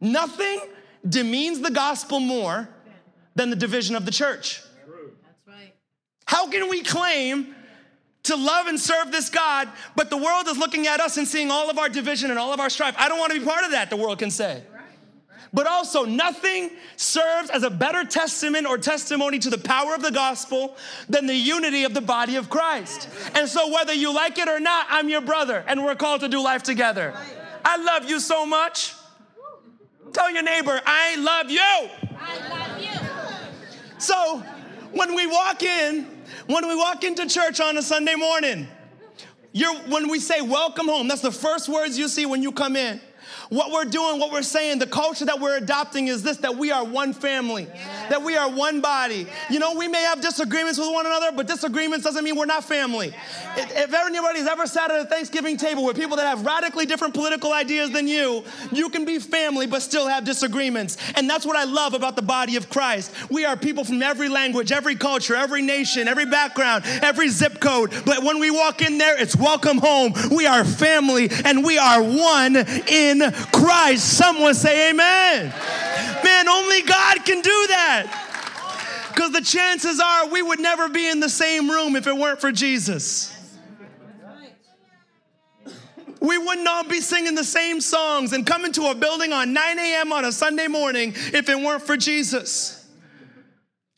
Nothing 0.00 0.60
demeans 1.08 1.60
the 1.60 1.70
gospel 1.70 2.18
more 2.18 2.68
than 3.36 3.50
the 3.50 3.56
division 3.56 3.94
of 3.94 4.04
the 4.04 4.10
church. 4.10 4.60
How 6.26 6.48
can 6.48 6.68
we 6.68 6.82
claim 6.82 7.54
to 8.24 8.36
love 8.36 8.66
and 8.66 8.80
serve 8.80 9.12
this 9.12 9.28
God, 9.28 9.68
but 9.94 10.10
the 10.10 10.16
world 10.16 10.48
is 10.48 10.56
looking 10.58 10.86
at 10.86 10.98
us 10.98 11.16
and 11.16 11.28
seeing 11.28 11.50
all 11.50 11.70
of 11.70 11.78
our 11.78 11.88
division 11.88 12.30
and 12.30 12.38
all 12.38 12.52
of 12.52 12.58
our 12.58 12.70
strife? 12.70 12.94
I 12.98 13.08
don't 13.08 13.18
want 13.18 13.32
to 13.32 13.38
be 13.38 13.44
part 13.44 13.64
of 13.64 13.70
that, 13.72 13.90
the 13.90 13.96
world 13.96 14.18
can 14.18 14.30
say 14.30 14.62
but 15.54 15.68
also 15.68 16.04
nothing 16.04 16.68
serves 16.96 17.48
as 17.48 17.62
a 17.62 17.70
better 17.70 18.04
testament 18.04 18.66
or 18.66 18.76
testimony 18.76 19.38
to 19.38 19.48
the 19.48 19.56
power 19.56 19.94
of 19.94 20.02
the 20.02 20.10
gospel 20.10 20.76
than 21.08 21.26
the 21.26 21.34
unity 21.34 21.84
of 21.84 21.94
the 21.94 22.00
body 22.00 22.34
of 22.34 22.50
Christ. 22.50 23.08
And 23.34 23.48
so, 23.48 23.72
whether 23.72 23.94
you 23.94 24.12
like 24.12 24.36
it 24.36 24.48
or 24.48 24.58
not, 24.58 24.86
I'm 24.90 25.08
your 25.08 25.20
brother, 25.20 25.64
and 25.68 25.84
we're 25.84 25.94
called 25.94 26.20
to 26.22 26.28
do 26.28 26.42
life 26.42 26.64
together. 26.64 27.14
I 27.64 27.76
love 27.76 28.10
you 28.10 28.18
so 28.18 28.44
much. 28.44 28.94
Tell 30.12 30.30
your 30.30 30.42
neighbor, 30.42 30.80
I 30.84 31.16
love 31.16 31.50
you. 31.50 31.60
I 31.60 32.48
love 32.50 32.82
you. 32.82 33.98
So, 33.98 34.40
when 34.92 35.14
we 35.14 35.26
walk 35.28 35.62
in, 35.62 36.04
when 36.46 36.66
we 36.66 36.74
walk 36.74 37.04
into 37.04 37.28
church 37.28 37.60
on 37.60 37.78
a 37.78 37.82
Sunday 37.82 38.16
morning, 38.16 38.66
you're, 39.52 39.74
when 39.82 40.08
we 40.08 40.18
say 40.18 40.40
welcome 40.40 40.88
home, 40.88 41.06
that's 41.06 41.22
the 41.22 41.30
first 41.30 41.68
words 41.68 41.96
you 41.96 42.08
see 42.08 42.26
when 42.26 42.42
you 42.42 42.50
come 42.50 42.74
in. 42.74 43.00
What 43.50 43.72
we're 43.72 43.84
doing, 43.84 44.18
what 44.18 44.32
we're 44.32 44.42
saying, 44.42 44.78
the 44.78 44.86
culture 44.86 45.24
that 45.26 45.40
we're 45.40 45.56
adopting 45.56 46.08
is 46.08 46.22
this 46.22 46.38
that 46.38 46.56
we 46.56 46.72
are 46.72 46.84
one 46.84 47.12
family, 47.12 47.66
yes. 47.72 48.10
that 48.10 48.22
we 48.22 48.36
are 48.36 48.50
one 48.50 48.80
body. 48.80 49.26
Yes. 49.26 49.50
You 49.50 49.58
know, 49.58 49.74
we 49.74 49.88
may 49.88 50.02
have 50.02 50.20
disagreements 50.20 50.78
with 50.78 50.90
one 50.92 51.06
another, 51.06 51.32
but 51.32 51.46
disagreements 51.46 52.04
doesn't 52.04 52.24
mean 52.24 52.36
we're 52.36 52.46
not 52.46 52.64
family. 52.64 53.10
Right. 53.10 53.70
If, 53.70 53.94
anybody's 53.94 54.46
ever 54.46 54.66
sat 54.66 54.90
at 54.90 55.00
a 55.00 55.04
Thanksgiving 55.06 55.56
table 55.56 55.84
with 55.84 55.96
people 55.96 56.16
that 56.16 56.26
have 56.26 56.44
radically 56.44 56.86
different 56.86 57.14
political 57.14 57.52
ideas 57.52 57.90
than 57.90 58.06
you, 58.06 58.44
you 58.70 58.90
can 58.90 59.04
be 59.04 59.18
family 59.18 59.66
but 59.66 59.82
still 59.82 60.06
have 60.06 60.24
disagreements. 60.24 60.96
And 61.16 61.28
that's 61.28 61.46
what 61.46 61.56
I 61.56 61.64
love 61.64 61.94
about 61.94 62.16
the 62.16 62.22
body 62.22 62.56
of 62.56 62.68
Christ. 62.68 63.12
We 63.30 63.44
are 63.44 63.56
people 63.56 63.84
from 63.84 64.02
every 64.02 64.28
language, 64.28 64.72
every 64.72 64.94
culture, 64.94 65.34
every 65.34 65.62
nation, 65.62 66.08
every 66.08 66.26
background, 66.26 66.84
every 67.02 67.28
zip 67.28 67.60
code. 67.60 67.92
But 68.04 68.22
when 68.22 68.38
we 68.40 68.50
walk 68.50 68.82
in 68.82 68.98
there, 68.98 69.20
it's 69.20 69.36
welcome 69.36 69.78
home. 69.78 70.12
We 70.30 70.46
are 70.46 70.64
family 70.64 71.30
and 71.44 71.64
we 71.64 71.78
are 71.78 72.02
one 72.02 72.56
in 72.56 73.33
Christ. 73.52 74.16
Someone 74.16 74.54
say 74.54 74.90
amen. 74.90 75.52
Man, 76.24 76.48
only 76.48 76.82
God 76.82 77.24
can 77.24 77.40
do 77.40 77.66
that. 77.68 79.10
Because 79.14 79.32
the 79.32 79.42
chances 79.42 80.00
are 80.00 80.28
we 80.28 80.42
would 80.42 80.60
never 80.60 80.88
be 80.88 81.08
in 81.08 81.20
the 81.20 81.28
same 81.28 81.70
room 81.70 81.96
if 81.96 82.06
it 82.06 82.16
weren't 82.16 82.40
for 82.40 82.50
Jesus. 82.50 83.30
We 86.20 86.38
would 86.38 86.58
not 86.60 86.84
all 86.84 86.90
be 86.90 87.00
singing 87.00 87.34
the 87.34 87.44
same 87.44 87.82
songs 87.82 88.32
and 88.32 88.46
coming 88.46 88.72
to 88.72 88.86
a 88.86 88.94
building 88.94 89.32
on 89.32 89.52
9 89.52 89.78
a.m. 89.78 90.12
on 90.12 90.24
a 90.24 90.32
Sunday 90.32 90.68
morning 90.68 91.12
if 91.14 91.50
it 91.50 91.58
weren't 91.58 91.82
for 91.82 91.98
Jesus. 91.98 92.83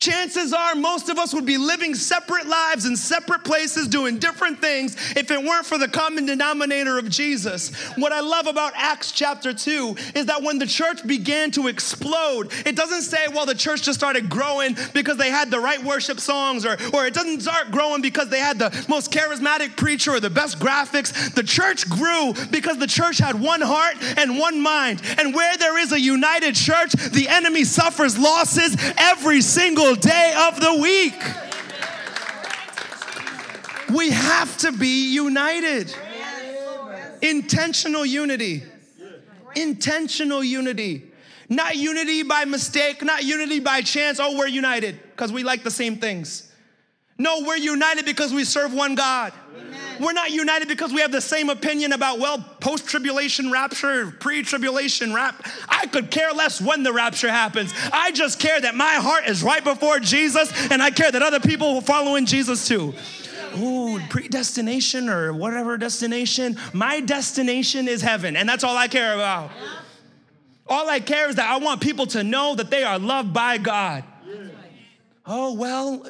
Chances 0.07 0.53
are 0.53 0.77
most 0.77 1.09
of 1.09 1.19
us 1.19 1.35
would 1.35 1.45
be 1.45 1.59
living 1.59 1.93
separate 1.95 2.47
lives 2.47 2.87
in 2.87 2.97
separate 2.97 3.43
places, 3.43 3.89
doing 3.89 4.19
different 4.19 4.61
things 4.61 4.95
if 5.17 5.33
it 5.33 5.43
weren't 5.43 5.67
for 5.67 5.79
the 5.79 5.89
common 5.89 6.27
denominator 6.27 6.97
of 6.97 7.11
Jesus. 7.11 7.75
What 7.97 8.13
I 8.13 8.21
love 8.21 8.47
about 8.47 8.73
Acts 8.77 9.11
chapter 9.11 9.53
2 9.53 9.97
is 10.15 10.27
that 10.27 10.43
when 10.43 10.59
the 10.59 10.67
church 10.67 11.05
began 11.05 11.51
to 11.53 11.67
explode, 11.67 12.53
it 12.65 12.77
doesn't 12.77 13.03
say, 13.03 13.27
well, 13.35 13.47
the 13.47 13.55
church 13.55 13.83
just 13.83 13.99
started 13.99 14.31
growing 14.31 14.77
because 14.95 15.17
they 15.17 15.31
had 15.31 15.51
the 15.51 15.59
right 15.59 15.83
worship 15.83 16.21
songs, 16.21 16.65
or, 16.65 16.77
or 16.95 17.07
it 17.07 17.15
doesn't 17.15 17.41
start 17.41 17.73
growing 17.73 18.01
because 18.01 18.29
they 18.29 18.39
had 18.39 18.61
the 18.61 18.87
most 18.89 19.11
charismatic 19.11 19.77
preacher 19.77 20.13
or 20.13 20.21
the 20.21 20.31
best 20.31 20.61
graphics. 20.61 21.35
The 21.35 21.43
church 21.43 21.89
grew 21.91 22.33
because 22.53 22.79
the 22.79 22.87
church 22.87 23.19
had 23.19 23.41
one 23.41 23.61
heart 23.61 23.97
and 24.17 24.39
one 24.39 24.61
mind. 24.61 25.03
And 25.19 25.35
where 25.35 25.57
there 25.57 25.79
is 25.79 25.91
a 25.91 26.01
united 26.01 26.55
church, 26.55 26.93
the 26.93 27.27
enemy 27.29 27.65
suffers 27.65 28.17
losses 28.17 28.77
every 28.97 29.41
single 29.41 29.96
day 29.97 30.35
of 30.49 30.61
the 30.61 30.75
week. 30.81 31.23
We 33.95 34.11
have 34.11 34.57
to 34.59 34.73
be 34.73 35.13
united. 35.13 35.95
Intentional 37.23 38.05
unity. 38.05 38.63
Intentional 39.55 40.45
unity. 40.45 41.11
Not 41.49 41.77
unity 41.77 42.23
by 42.23 42.45
mistake, 42.45 43.03
not 43.03 43.23
unity 43.25 43.61
by 43.61 43.83
chance. 43.83 44.19
Oh, 44.21 44.37
we're 44.37 44.49
united 44.49 45.01
because 45.13 45.33
we 45.33 45.45
like 45.45 45.63
the 45.63 45.71
same 45.71 45.97
things. 45.97 46.53
No, 47.19 47.43
we're 47.47 47.57
united 47.57 48.05
because 48.05 48.33
we 48.35 48.45
serve 48.45 48.75
one 48.75 48.95
God. 48.95 49.33
We're 50.01 50.13
not 50.13 50.31
united 50.31 50.69
because 50.69 50.93
we 50.93 51.01
have 51.01 51.13
the 51.13 51.21
same 51.21 51.51
opinion 51.51 51.93
about, 51.93 52.19
well, 52.19 52.39
post 52.61 52.87
tribulation 52.87 53.51
rapture, 53.51 54.11
pre 54.11 54.43
tribulation 54.43 55.15
rap. 55.15 55.47
I 55.69 55.87
could 55.87 56.11
care 56.11 56.33
less 56.33 56.61
when 56.61 56.83
the 56.83 56.93
rapture 56.93 57.31
happens. 57.31 57.73
I 57.93 58.13
just 58.13 58.39
care 58.39 58.61
that 58.61 58.75
my 58.75 58.95
heart 58.95 59.27
is 59.27 59.43
right 59.43 59.63
before 59.63 59.99
Jesus 59.99 60.53
and 60.71 60.83
I 60.83 60.91
care 60.91 61.11
that 61.11 61.23
other 61.23 61.41
people 61.41 61.75
will 61.75 61.81
follow 61.81 62.17
in 62.17 62.27
Jesus 62.27 62.69
too. 62.69 62.95
Ooh, 63.59 63.99
predestination 64.11 65.09
or 65.09 65.33
whatever 65.33 65.79
destination. 65.79 66.59
My 66.73 67.01
destination 67.01 67.89
is 67.89 68.03
heaven, 68.03 68.37
and 68.37 68.49
that's 68.49 68.65
all 68.65 68.77
I 68.77 68.89
care 68.89 69.15
about. 69.15 69.51
All 70.69 70.89
I 70.89 71.01
care 71.01 71.29
is 71.29 71.37
that 71.37 71.49
I 71.49 71.59
want 71.59 71.81
people 71.81 72.07
to 72.09 72.25
know 72.25 72.55
that 72.57 72.71
they 72.71 72.83
are 72.83 72.99
loved 72.99 73.33
by 73.33 73.59
God. 73.59 74.05
Oh, 75.25 75.55
well, 75.55 76.07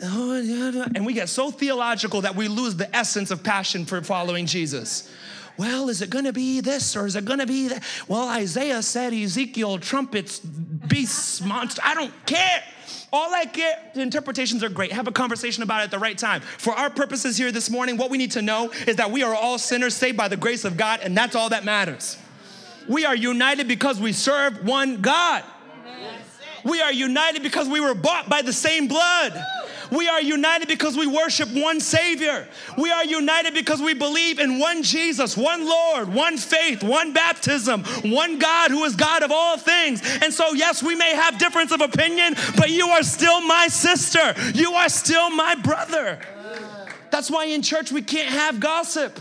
and 0.00 1.04
we 1.04 1.12
get 1.12 1.28
so 1.28 1.50
theological 1.50 2.20
that 2.22 2.36
we 2.36 2.48
lose 2.48 2.76
the 2.76 2.94
essence 2.94 3.30
of 3.30 3.42
passion 3.42 3.84
for 3.84 4.00
following 4.02 4.46
Jesus. 4.46 5.10
Well, 5.56 5.88
is 5.88 6.02
it 6.02 6.10
gonna 6.10 6.32
be 6.32 6.60
this 6.60 6.94
or 6.96 7.06
is 7.06 7.16
it 7.16 7.24
gonna 7.24 7.46
be 7.46 7.68
that? 7.68 7.82
Well, 8.06 8.28
Isaiah 8.28 8.80
said 8.80 9.12
Ezekiel, 9.12 9.78
trumpets, 9.78 10.38
beasts, 10.38 11.40
monsters. 11.40 11.82
I 11.84 11.94
don't 11.94 12.14
care. 12.26 12.62
All 13.12 13.34
I 13.34 13.46
care, 13.46 13.90
the 13.94 14.02
interpretations 14.02 14.62
are 14.62 14.68
great. 14.68 14.92
Have 14.92 15.08
a 15.08 15.12
conversation 15.12 15.62
about 15.64 15.80
it 15.80 15.84
at 15.84 15.90
the 15.90 15.98
right 15.98 16.16
time. 16.16 16.42
For 16.42 16.74
our 16.74 16.90
purposes 16.90 17.36
here 17.36 17.50
this 17.50 17.70
morning, 17.70 17.96
what 17.96 18.10
we 18.10 18.18
need 18.18 18.32
to 18.32 18.42
know 18.42 18.70
is 18.86 18.96
that 18.96 19.10
we 19.10 19.22
are 19.22 19.34
all 19.34 19.58
sinners 19.58 19.94
saved 19.94 20.16
by 20.16 20.28
the 20.28 20.36
grace 20.36 20.64
of 20.64 20.76
God, 20.76 21.00
and 21.02 21.16
that's 21.16 21.34
all 21.34 21.48
that 21.48 21.64
matters. 21.64 22.18
We 22.86 23.04
are 23.04 23.16
united 23.16 23.66
because 23.66 23.98
we 23.98 24.12
serve 24.12 24.64
one 24.64 25.00
God. 25.00 25.42
We 26.64 26.82
are 26.82 26.92
united 26.92 27.42
because 27.42 27.68
we 27.68 27.80
were 27.80 27.94
bought 27.94 28.28
by 28.28 28.42
the 28.42 28.52
same 28.52 28.88
blood. 28.88 29.42
We 29.90 30.08
are 30.08 30.20
united 30.20 30.68
because 30.68 30.96
we 30.96 31.06
worship 31.06 31.48
one 31.50 31.80
Savior. 31.80 32.46
We 32.76 32.90
are 32.90 33.04
united 33.04 33.54
because 33.54 33.80
we 33.80 33.94
believe 33.94 34.38
in 34.38 34.58
one 34.58 34.82
Jesus, 34.82 35.36
one 35.36 35.66
Lord, 35.66 36.12
one 36.12 36.36
faith, 36.36 36.82
one 36.82 37.12
baptism, 37.12 37.84
one 38.04 38.38
God 38.38 38.70
who 38.70 38.84
is 38.84 38.96
God 38.96 39.22
of 39.22 39.30
all 39.30 39.56
things. 39.56 40.02
And 40.22 40.32
so, 40.32 40.52
yes, 40.52 40.82
we 40.82 40.94
may 40.94 41.14
have 41.14 41.38
difference 41.38 41.72
of 41.72 41.80
opinion, 41.80 42.34
but 42.56 42.70
you 42.70 42.88
are 42.88 43.02
still 43.02 43.40
my 43.40 43.68
sister. 43.68 44.34
You 44.54 44.72
are 44.74 44.88
still 44.88 45.30
my 45.30 45.54
brother. 45.54 46.18
That's 47.10 47.30
why 47.30 47.46
in 47.46 47.62
church 47.62 47.90
we 47.90 48.02
can't 48.02 48.28
have 48.28 48.60
gossip 48.60 49.18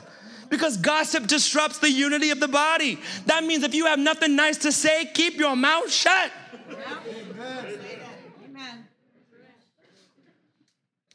because 0.49 0.77
gossip 0.77 1.27
disrupts 1.27 1.79
the 1.79 1.91
unity 1.91 2.29
of 2.29 2.39
the 2.39 2.47
body. 2.47 2.99
That 3.25 3.43
means 3.43 3.63
if 3.63 3.73
you 3.73 3.85
have 3.85 3.99
nothing 3.99 4.35
nice 4.35 4.57
to 4.59 4.71
say, 4.71 5.05
keep 5.13 5.37
your 5.37 5.55
mouth 5.55 5.91
shut. 5.91 6.31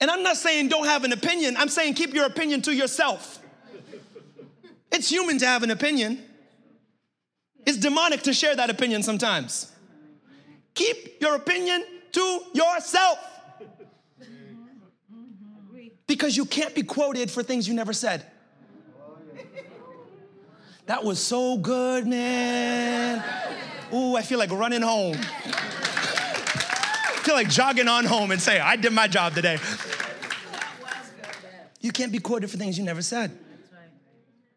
And 0.02 0.10
I'm 0.10 0.22
not 0.24 0.36
saying 0.36 0.66
don't 0.66 0.86
have 0.86 1.04
an 1.04 1.12
opinion, 1.12 1.56
I'm 1.56 1.68
saying 1.68 1.94
keep 1.94 2.12
your 2.12 2.26
opinion 2.26 2.60
to 2.62 2.74
yourself. 2.74 3.38
It's 4.90 5.08
human 5.08 5.38
to 5.38 5.46
have 5.46 5.62
an 5.62 5.70
opinion, 5.70 6.20
it's 7.64 7.78
demonic 7.78 8.22
to 8.22 8.32
share 8.32 8.56
that 8.56 8.68
opinion 8.68 9.04
sometimes. 9.04 9.70
Keep 10.74 11.20
your 11.20 11.36
opinion 11.36 11.84
to 12.10 12.40
yourself. 12.52 13.16
Because 16.08 16.36
you 16.36 16.46
can't 16.46 16.74
be 16.74 16.82
quoted 16.82 17.30
for 17.30 17.44
things 17.44 17.68
you 17.68 17.74
never 17.74 17.92
said. 17.92 18.26
That 20.86 21.04
was 21.04 21.20
so 21.20 21.58
good, 21.58 22.08
man. 22.08 23.22
Ooh, 23.94 24.16
I 24.16 24.22
feel 24.22 24.40
like 24.40 24.50
running 24.50 24.82
home. 24.82 25.16
I 25.16 27.20
feel 27.22 27.36
like 27.36 27.48
jogging 27.48 27.86
on 27.86 28.04
home 28.04 28.32
and 28.32 28.42
say, 28.42 28.58
I 28.58 28.74
did 28.74 28.92
my 28.92 29.06
job 29.06 29.36
today. 29.36 29.58
You 31.82 31.90
can't 31.92 32.12
be 32.12 32.20
quoted 32.20 32.48
for 32.50 32.56
things 32.56 32.78
you 32.78 32.84
never 32.84 33.02
said. 33.02 33.36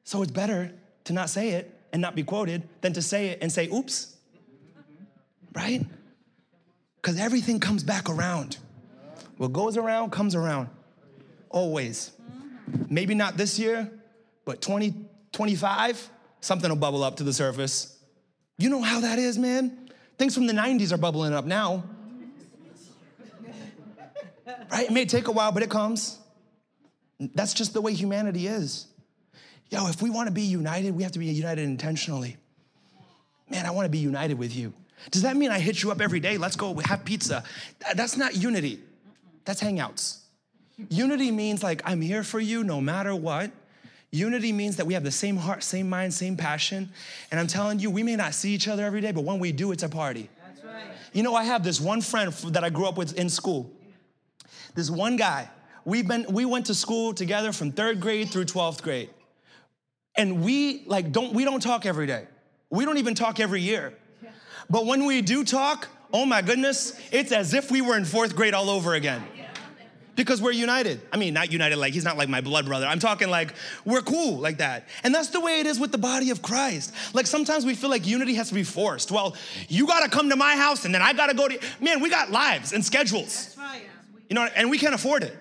So 0.03 0.21
it's 0.21 0.31
better 0.31 0.71
to 1.05 1.13
not 1.13 1.29
say 1.29 1.49
it 1.49 1.77
and 1.91 2.01
not 2.01 2.15
be 2.15 2.23
quoted 2.23 2.63
than 2.81 2.93
to 2.93 3.01
say 3.01 3.27
it 3.29 3.39
and 3.41 3.51
say, 3.51 3.67
oops. 3.67 4.15
Right? 5.53 5.83
Because 7.01 7.19
everything 7.19 7.59
comes 7.59 7.83
back 7.83 8.09
around. 8.09 8.57
What 9.37 9.51
goes 9.51 9.75
around 9.75 10.11
comes 10.11 10.35
around. 10.35 10.69
Always. 11.49 12.11
Maybe 12.89 13.15
not 13.15 13.37
this 13.37 13.57
year, 13.57 13.91
but 14.45 14.61
2025, 14.61 16.09
something 16.41 16.69
will 16.69 16.77
bubble 16.77 17.03
up 17.03 17.17
to 17.17 17.23
the 17.23 17.33
surface. 17.33 17.97
You 18.57 18.69
know 18.69 18.81
how 18.81 18.99
that 19.01 19.17
is, 19.17 19.37
man? 19.37 19.89
Things 20.17 20.35
from 20.35 20.47
the 20.47 20.53
90s 20.53 20.91
are 20.91 20.97
bubbling 20.97 21.33
up 21.33 21.45
now. 21.45 21.83
Right? 24.71 24.87
It 24.87 24.91
may 24.91 25.05
take 25.05 25.27
a 25.27 25.31
while, 25.31 25.51
but 25.51 25.63
it 25.63 25.69
comes. 25.69 26.19
That's 27.19 27.53
just 27.53 27.73
the 27.73 27.81
way 27.81 27.93
humanity 27.93 28.47
is. 28.47 28.87
Yo, 29.69 29.87
if 29.87 30.01
we 30.01 30.09
want 30.09 30.27
to 30.27 30.33
be 30.33 30.41
united, 30.41 30.95
we 30.95 31.03
have 31.03 31.11
to 31.13 31.19
be 31.19 31.25
united 31.25 31.63
intentionally. 31.63 32.37
Man, 33.49 33.65
I 33.65 33.71
want 33.71 33.85
to 33.85 33.89
be 33.89 33.97
united 33.97 34.37
with 34.37 34.55
you. 34.55 34.73
Does 35.11 35.21
that 35.21 35.35
mean 35.35 35.51
I 35.51 35.59
hit 35.59 35.83
you 35.83 35.91
up 35.91 36.01
every 36.01 36.19
day? 36.19 36.37
Let's 36.37 36.55
go 36.55 36.73
have 36.75 37.05
pizza. 37.05 37.43
That's 37.95 38.17
not 38.17 38.35
unity. 38.35 38.79
That's 39.45 39.61
hangouts. 39.61 40.19
Unity 40.89 41.31
means 41.31 41.63
like 41.63 41.81
I'm 41.85 42.01
here 42.01 42.23
for 42.23 42.39
you 42.39 42.63
no 42.63 42.81
matter 42.81 43.15
what. 43.15 43.51
Unity 44.11 44.53
means 44.53 44.77
that 44.77 44.85
we 44.85 44.93
have 44.93 45.03
the 45.03 45.11
same 45.11 45.35
heart, 45.35 45.63
same 45.63 45.89
mind, 45.89 46.13
same 46.13 46.37
passion. 46.37 46.89
And 47.31 47.39
I'm 47.39 47.47
telling 47.47 47.79
you, 47.79 47.89
we 47.91 48.01
may 48.01 48.15
not 48.15 48.33
see 48.33 48.53
each 48.53 48.67
other 48.67 48.85
every 48.85 49.01
day, 49.01 49.11
but 49.11 49.23
when 49.23 49.39
we 49.39 49.51
do, 49.51 49.71
it's 49.71 49.83
a 49.83 49.89
party. 49.89 50.29
That's 50.47 50.63
right. 50.63 50.85
You 51.11 51.23
know, 51.23 51.35
I 51.35 51.43
have 51.43 51.63
this 51.63 51.81
one 51.81 52.01
friend 52.01 52.31
that 52.31 52.63
I 52.63 52.69
grew 52.69 52.85
up 52.85 52.97
with 52.97 53.17
in 53.17 53.29
school. 53.29 53.71
This 54.73 54.89
one 54.89 55.17
guy, 55.17 55.49
We've 55.85 56.07
been, 56.07 56.25
we 56.29 56.45
went 56.45 56.65
to 56.65 56.73
school 56.73 57.13
together 57.13 57.51
from 57.51 57.71
third 57.71 58.01
grade 58.01 58.29
through 58.29 58.45
12th 58.45 58.81
grade. 58.81 59.09
And 60.17 60.43
we 60.43 60.83
like 60.85 61.11
don't 61.11 61.33
we 61.33 61.43
don't 61.43 61.61
talk 61.61 61.85
every 61.85 62.07
day. 62.07 62.25
We 62.69 62.85
don't 62.85 62.97
even 62.97 63.15
talk 63.15 63.39
every 63.39 63.61
year. 63.61 63.93
But 64.69 64.85
when 64.85 65.05
we 65.05 65.21
do 65.21 65.43
talk, 65.43 65.87
oh 66.11 66.25
my 66.25 66.41
goodness, 66.41 66.97
it's 67.11 67.31
as 67.31 67.53
if 67.53 67.69
we 67.69 67.81
were 67.81 67.97
in 67.97 68.05
fourth 68.05 68.35
grade 68.35 68.53
all 68.53 68.69
over 68.69 68.93
again. 68.93 69.23
Because 70.15 70.41
we're 70.41 70.51
united. 70.51 71.01
I 71.11 71.17
mean, 71.17 71.33
not 71.33 71.51
united 71.51 71.75
like 71.75 71.93
he's 71.93 72.05
not 72.05 72.15
like 72.15 72.29
my 72.29 72.39
blood 72.39 72.65
brother. 72.65 72.87
I'm 72.87 72.99
talking 72.99 73.29
like 73.29 73.53
we're 73.83 74.01
cool 74.01 74.37
like 74.37 74.59
that. 74.59 74.87
And 75.03 75.13
that's 75.13 75.27
the 75.27 75.41
way 75.41 75.59
it 75.59 75.65
is 75.65 75.77
with 75.77 75.91
the 75.91 75.97
body 75.97 76.29
of 76.29 76.41
Christ. 76.41 76.93
Like 77.13 77.27
sometimes 77.27 77.65
we 77.65 77.75
feel 77.75 77.89
like 77.89 78.07
unity 78.07 78.35
has 78.35 78.47
to 78.47 78.53
be 78.53 78.63
forced. 78.63 79.11
Well, 79.11 79.35
you 79.67 79.85
gotta 79.85 80.09
come 80.09 80.29
to 80.29 80.37
my 80.37 80.55
house 80.55 80.85
and 80.85 80.95
then 80.95 81.01
I 81.01 81.11
gotta 81.11 81.33
go 81.33 81.49
to, 81.49 81.59
man, 81.81 81.99
we 81.99 82.09
got 82.09 82.31
lives 82.31 82.71
and 82.71 82.83
schedules. 82.83 83.57
You 84.29 84.35
know, 84.35 84.47
and 84.55 84.69
we 84.69 84.79
can't 84.79 84.95
afford 84.95 85.23
it 85.23 85.37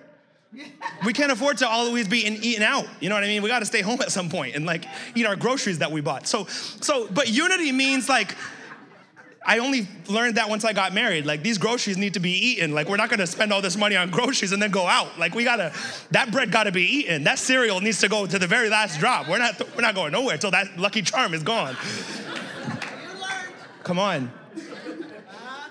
we 1.05 1.13
can't 1.13 1.33
afford 1.33 1.59
to 1.59 1.69
always 1.69 2.09
be 2.09 2.25
in 2.27 2.35
eating 2.35 2.63
out. 2.63 2.87
You 3.01 3.09
know 3.09 3.15
what 3.15 3.25
I 3.25 3.29
mean? 3.29 3.43
We 3.43 3.49
got 3.49 3.61
to 3.61 3.67
stay 3.67 3.83
home 3.83 4.01
at 4.01 4.13
some 4.13 4.29
point 4.29 4.55
and 4.55 4.65
like 4.65 4.85
eat 5.15 5.27
our 5.27 5.37
groceries 5.37 5.79
that 5.79 5.91
we 5.91 6.01
bought. 6.01 6.27
So, 6.27 6.47
so, 6.47 7.09
but 7.11 7.29
unity 7.29 7.73
means 7.73 8.09
like, 8.09 8.35
I 9.47 9.59
only 9.59 9.87
learned 10.09 10.37
that 10.37 10.49
once 10.49 10.65
I 10.65 10.73
got 10.73 10.95
married. 10.95 11.27
Like 11.27 11.43
these 11.43 11.59
groceries 11.59 11.99
need 11.99 12.15
to 12.15 12.21
be 12.21 12.31
eaten. 12.31 12.73
Like 12.73 12.89
we're 12.89 12.97
not 12.97 13.11
gonna 13.11 13.27
spend 13.27 13.53
all 13.53 13.61
this 13.61 13.77
money 13.77 13.95
on 13.95 14.09
groceries 14.11 14.53
and 14.53 14.63
then 14.63 14.71
go 14.71 14.87
out. 14.87 15.19
Like 15.19 15.35
we 15.35 15.45
gotta, 15.45 15.73
that 16.13 16.33
bread 16.33 16.51
gotta 16.51 16.73
be 16.73 16.83
eaten. 16.83 17.25
That 17.25 17.39
cereal 17.39 17.81
needs 17.81 18.01
to 18.01 18.09
go 18.09 18.27
to 18.27 18.39
the 18.39 18.47
very 18.47 18.71
last 18.71 18.99
drop. 18.99 19.29
We're 19.29 19.39
not, 19.39 19.61
we're 19.77 19.83
not 19.83 19.95
going 19.95 20.13
nowhere 20.13 20.35
until 20.35 20.51
that 20.53 20.79
Lucky 20.79 21.03
Charm 21.03 21.35
is 21.35 21.43
gone. 21.43 21.77
Come 23.83 23.99
on. 23.99 24.33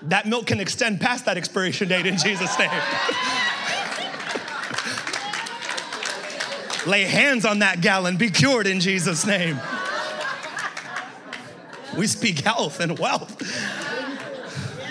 That 0.02 0.26
milk 0.26 0.46
can 0.46 0.60
extend 0.60 1.00
past 1.00 1.24
that 1.24 1.36
expiration 1.36 1.88
date 1.88 2.06
in 2.06 2.16
Jesus' 2.16 2.56
name. 2.58 2.70
Lay 6.86 7.04
hands 7.04 7.44
on 7.44 7.60
that 7.60 7.80
gallon, 7.80 8.16
be 8.16 8.30
cured 8.30 8.66
in 8.66 8.80
Jesus' 8.80 9.26
name. 9.26 9.58
We 11.96 12.06
speak 12.06 12.40
health 12.40 12.80
and 12.80 12.98
wealth. 12.98 13.40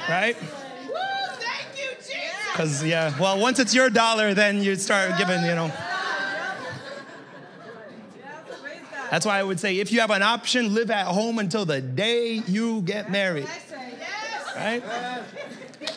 Right? 0.09 0.35
Because, 2.51 2.83
yeah, 2.83 3.17
well, 3.19 3.39
once 3.39 3.59
it's 3.59 3.73
your 3.73 3.89
dollar, 3.89 4.33
then 4.33 4.61
you 4.61 4.75
start 4.75 5.17
giving, 5.17 5.41
you 5.41 5.55
know. 5.55 5.71
That's 9.09 9.25
why 9.25 9.37
I 9.37 9.43
would 9.43 9.59
say 9.59 9.77
if 9.77 9.91
you 9.91 9.99
have 9.99 10.11
an 10.11 10.23
option, 10.23 10.73
live 10.73 10.89
at 10.89 11.05
home 11.05 11.37
until 11.37 11.65
the 11.65 11.81
day 11.81 12.41
you 12.47 12.81
get 12.81 13.11
married. 13.11 13.47
Right? 14.55 14.83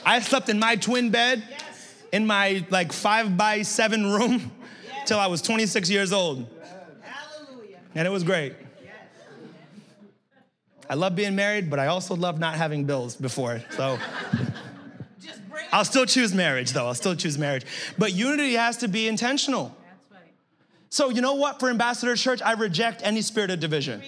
I 0.05 0.21
slept 0.21 0.49
in 0.49 0.59
my 0.59 0.77
twin 0.77 1.11
bed 1.11 1.43
in 2.13 2.27
my 2.27 2.65
like 2.71 2.93
five 2.93 3.37
by 3.37 3.63
seven 3.63 4.13
room 4.13 4.51
till 5.07 5.19
I 5.19 5.27
was 5.27 5.43
26 5.43 5.91
years 5.91 6.13
old. 6.13 6.47
And 7.95 8.07
it 8.07 8.11
was 8.11 8.25
great. 8.25 8.55
I 10.89 10.95
love 10.95 11.17
being 11.17 11.35
married, 11.35 11.69
but 11.69 11.79
I 11.79 11.87
also 11.87 12.15
love 12.15 12.39
not 12.39 12.55
having 12.55 12.85
bills 12.85 13.17
before. 13.17 13.63
So 13.71 13.99
I'll 15.73 15.85
still 15.85 16.07
choose 16.07 16.33
marriage, 16.33 16.73
though. 16.73 16.87
I'll 16.87 16.95
still 16.95 17.17
choose 17.17 17.39
marriage. 17.39 17.65
But 17.99 18.13
unity 18.13 18.55
has 18.55 18.77
to 18.79 18.89
be 18.89 19.09
intentional. 19.09 19.77
So, 20.91 21.09
you 21.11 21.21
know 21.21 21.35
what? 21.35 21.59
For 21.59 21.69
Ambassador 21.69 22.15
Church, 22.15 22.41
I 22.41 22.53
reject 22.53 23.01
any 23.05 23.21
spirit 23.23 23.51
of 23.51 23.61
division. 23.61 24.03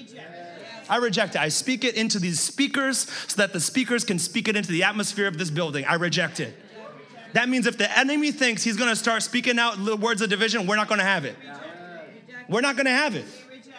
I 0.89 0.97
reject 0.99 1.35
it. 1.35 1.41
I 1.41 1.49
speak 1.49 1.85
it 1.85 1.97
into 1.97 2.19
these 2.19 2.41
speakers 2.41 3.11
so 3.27 3.37
that 3.37 3.53
the 3.53 3.61
speakers 3.61 4.05
can 4.05 4.19
speak 4.19 4.49
it 4.49 4.57
into 4.57 4.71
the 4.71 4.85
atmosphere 4.85 5.27
of 5.27 5.37
this 5.37 5.51
building. 5.51 5.85
I 5.85 5.95
reject 5.95 6.41
it. 6.41 6.55
That 7.35 7.49
means 7.49 7.67
if 7.67 7.79
the 7.79 7.99
enemy 7.99 8.33
thinks 8.33 8.63
he's 8.63 8.77
gonna 8.77 8.97
start 8.97 9.23
speaking 9.23 9.59
out 9.59 9.85
the 9.85 9.97
words 9.97 10.23
of 10.23 10.31
division, 10.31 10.67
we're 10.67 10.77
not 10.77 10.89
gonna 10.89 11.05
have 11.05 11.25
it. 11.25 11.37
We're 12.49 12.63
not 12.63 12.77
gonna 12.77 12.91
have 12.91 13.15
it. 13.15 13.27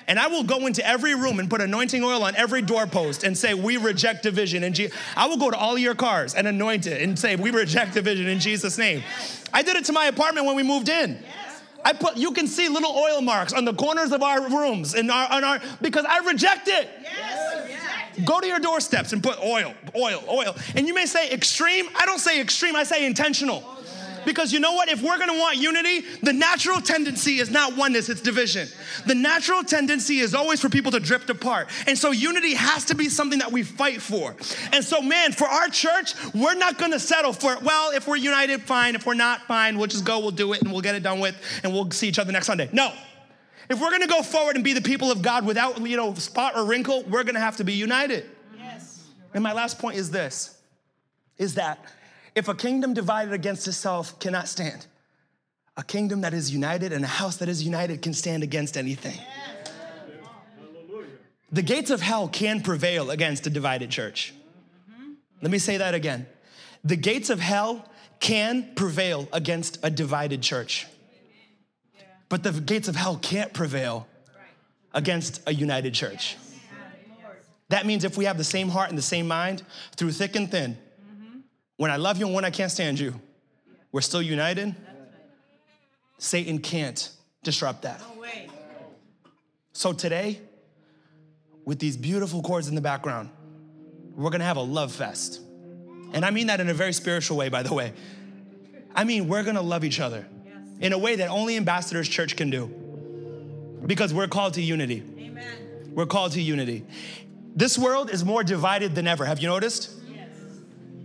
And 0.10 0.18
I 0.18 0.26
will 0.26 0.44
go 0.44 0.66
into 0.66 0.86
every 0.86 1.14
room 1.14 1.40
and 1.40 1.48
put 1.48 1.62
anointing 1.62 2.04
oil 2.04 2.24
on 2.24 2.36
every 2.36 2.64
doorpost 2.64 3.24
and 3.24 3.38
say, 3.38 3.54
We 3.54 3.78
reject 3.78 4.24
division. 4.24 4.64
And 4.64 4.78
I 5.16 5.28
will 5.28 5.38
go 5.38 5.52
to 5.52 5.58
all 5.58 5.78
your 5.78 5.94
cars 5.94 6.34
and 6.34 6.48
anoint 6.48 6.88
it 6.88 7.04
and 7.04 7.18
say, 7.18 7.36
We 7.36 7.52
reject 7.52 7.94
division 7.94 8.28
in 8.28 8.40
Jesus' 8.40 8.80
name. 8.80 9.04
I 9.54 9.62
did 9.62 9.76
it 9.76 9.86
to 9.86 9.94
my 9.94 10.06
apartment 10.06 10.48
when 10.48 10.56
we 10.56 10.64
moved 10.64 10.90
in. 10.90 11.24
I 11.86 11.94
put, 11.94 12.18
you 12.18 12.32
can 12.32 12.48
see 12.48 12.68
little 12.68 12.92
oil 12.92 13.22
marks 13.22 13.54
on 13.54 13.66
the 13.66 13.74
corners 13.74 14.12
of 14.12 14.22
our 14.24 14.50
rooms 14.50 14.96
and 14.96 15.10
our, 15.12 15.32
on 15.32 15.44
our 15.44 15.62
because 15.80 16.06
I 16.06 16.20
reject 16.20 16.68
it. 16.68 16.90
Yes. 17.04 17.39
Go 18.26 18.40
to 18.40 18.48
your 18.48 18.60
doorsteps 18.60 19.14
and 19.14 19.22
put 19.22 19.40
oil, 19.40 19.74
oil, 19.96 20.24
oil. 20.30 20.56
And 20.76 20.88
you 20.88 20.94
may 20.94 21.06
say 21.06 21.32
extreme. 21.32 21.88
I 21.96 22.06
don't 22.06 22.20
say 22.20 22.42
extreme, 22.42 22.76
I 22.76 22.84
say 22.84 23.06
intentional. 23.06 23.64
Because 24.26 24.52
you 24.52 24.60
know 24.60 24.74
what? 24.74 24.90
If 24.90 25.02
we're 25.02 25.18
gonna 25.18 25.40
want 25.40 25.58
unity, 25.58 26.02
the 26.22 26.34
natural 26.34 26.82
tendency 26.82 27.40
is 27.40 27.50
not 27.50 27.76
oneness, 27.76 28.10
it's 28.10 28.22
division. 28.22 28.68
The 29.08 29.16
natural 29.16 29.64
tendency 29.64 30.20
is 30.20 30.36
always 30.36 30.60
for 30.60 30.70
people 30.70 30.92
to 30.92 31.00
drift 31.00 31.30
apart. 31.30 31.70
And 31.88 31.98
so 31.98 32.12
unity 32.12 32.54
has 32.54 32.86
to 32.86 32.96
be 32.96 33.10
something 33.10 33.40
that 33.40 33.52
we 33.52 33.64
fight 33.64 34.02
for. 34.02 34.36
And 34.74 34.84
so, 34.84 35.02
man, 35.02 35.32
for 35.32 35.48
our 35.48 35.70
church, 35.70 36.14
we're 36.34 36.56
not 36.56 36.78
gonna 36.78 37.00
settle 37.00 37.34
for, 37.34 37.58
well, 37.60 37.92
if 37.92 38.08
we're 38.08 38.18
united, 38.18 38.62
fine. 38.62 38.96
If 38.96 39.06
we're 39.06 39.14
not, 39.14 39.48
fine. 39.48 39.78
We'll 39.78 39.88
just 39.88 40.06
go, 40.06 40.20
we'll 40.20 40.32
do 40.32 40.54
it, 40.54 40.62
and 40.62 40.72
we'll 40.72 40.82
get 40.82 40.96
it 40.96 41.04
done 41.04 41.20
with, 41.20 41.36
and 41.64 41.74
we'll 41.74 41.90
see 41.92 42.08
each 42.08 42.20
other 42.20 42.32
next 42.32 42.48
Sunday. 42.48 42.70
No. 42.72 42.92
If 43.70 43.82
we're 43.82 43.92
gonna 43.92 44.08
go 44.08 44.22
forward 44.22 44.56
and 44.56 44.64
be 44.64 44.74
the 44.74 44.82
people 44.82 45.12
of 45.12 45.22
God 45.22 45.46
without, 45.46 45.80
you 45.82 45.98
know, 45.98 46.14
spot 46.16 46.56
or 46.56 46.66
wrinkle, 46.66 47.04
we're 47.04 47.24
gonna 47.24 47.40
have 47.40 47.58
to 47.58 47.64
be 47.64 47.74
united. 47.74 48.26
Yes. 48.58 49.08
And 49.34 49.44
my 49.44 49.54
last 49.54 49.80
point 49.80 49.98
is 49.98 50.12
this 50.12 50.56
is 51.38 51.56
that 51.56 51.84
if 52.36 52.48
a 52.48 52.56
kingdom 52.56 52.94
divided 52.94 53.34
against 53.34 53.68
itself 53.68 54.20
cannot 54.20 54.48
stand, 54.48 54.86
a 55.78 55.84
kingdom 55.84 56.22
that 56.22 56.34
is 56.34 56.52
united 56.52 56.92
and 56.92 57.06
a 57.06 57.08
house 57.08 57.38
that 57.38 57.48
is 57.48 57.64
united 57.64 58.02
can 58.02 58.14
stand 58.14 58.44
against 58.44 58.76
anything. 58.76 59.18
The 61.52 61.62
gates 61.62 61.90
of 61.90 62.02
hell 62.02 62.28
can 62.28 62.62
prevail 62.62 63.10
against 63.10 63.48
a 63.48 63.50
divided 63.50 63.90
church. 63.90 64.34
Mm-hmm. 64.92 65.14
Let 65.42 65.52
me 65.52 65.58
say 65.58 65.78
that 65.78 65.94
again. 65.96 66.28
The 66.84 66.96
gates 66.96 67.30
of 67.30 67.40
hell 67.40 67.90
can 68.20 68.74
prevail 68.76 69.28
against 69.32 69.80
a 69.82 69.90
divided 69.90 70.42
church. 70.42 70.86
But 72.30 72.44
the 72.44 72.52
gates 72.52 72.88
of 72.88 72.96
hell 72.96 73.18
can't 73.18 73.52
prevail 73.54 74.08
against 74.94 75.42
a 75.48 75.54
united 75.54 75.94
church. 75.94 76.38
That 77.70 77.86
means 77.86 78.04
if 78.04 78.18
we 78.18 78.26
have 78.26 78.38
the 78.38 78.44
same 78.44 78.70
heart 78.70 78.90
and 78.90 78.98
the 78.98 79.04
same 79.04 79.28
mind 79.28 79.64
through 79.96 80.12
thick 80.12 80.36
and 80.36 80.50
thin, 80.50 80.78
when 81.78 81.92
I 81.92 81.98
love 81.98 82.18
you 82.18 82.26
and 82.26 82.36
when 82.36 82.46
I 82.46 82.50
can't 82.50 82.72
stand 82.72 83.00
you, 83.00 83.20
we're 83.92 84.02
still 84.02 84.22
united. 84.22 84.76
Satan 86.18 86.60
can't 86.60 87.10
disrupt 87.44 87.84
that. 87.84 88.02
So 89.72 89.94
today, 89.94 90.40
with 91.66 91.80
these 91.80 91.96
beautiful 91.96 92.42
chords 92.42 92.68
in 92.68 92.76
the 92.76 92.82
background, 92.82 93.30
we're 94.16 94.32
gonna 94.32 94.44
have 94.44 94.58
a 94.58 94.62
love 94.62 94.92
fest. 94.92 95.40
And 96.12 96.26
I 96.26 96.32
mean 96.32 96.48
that 96.48 96.60
in 96.60 96.70
a 96.70 96.74
very 96.74 96.92
spiritual 96.92 97.38
way, 97.38 97.50
by 97.50 97.64
the 97.64 97.74
way. 97.74 97.94
I 98.96 99.04
mean, 99.04 99.28
we're 99.28 99.44
gonna 99.44 99.62
love 99.62 99.86
each 99.86 100.00
other 100.00 100.26
in 100.80 100.94
a 100.94 100.98
way 100.98 101.16
that 101.18 101.30
only 101.30 101.58
Ambassadors 101.58 102.08
Church 102.08 102.36
can 102.36 102.50
do 102.50 102.68
because 103.86 104.14
we're 104.14 104.28
called 104.28 104.56
to 104.56 104.62
unity. 104.62 105.04
Amen. 105.20 105.92
We're 105.94 106.06
called 106.06 106.34
to 106.34 106.42
unity. 106.42 106.86
This 107.56 107.78
world 107.78 108.10
is 108.10 108.24
more 108.24 108.44
divided 108.44 108.96
than 108.96 109.08
ever. 109.08 109.26
Have 109.26 109.40
you 109.40 109.48
noticed? 109.48 109.92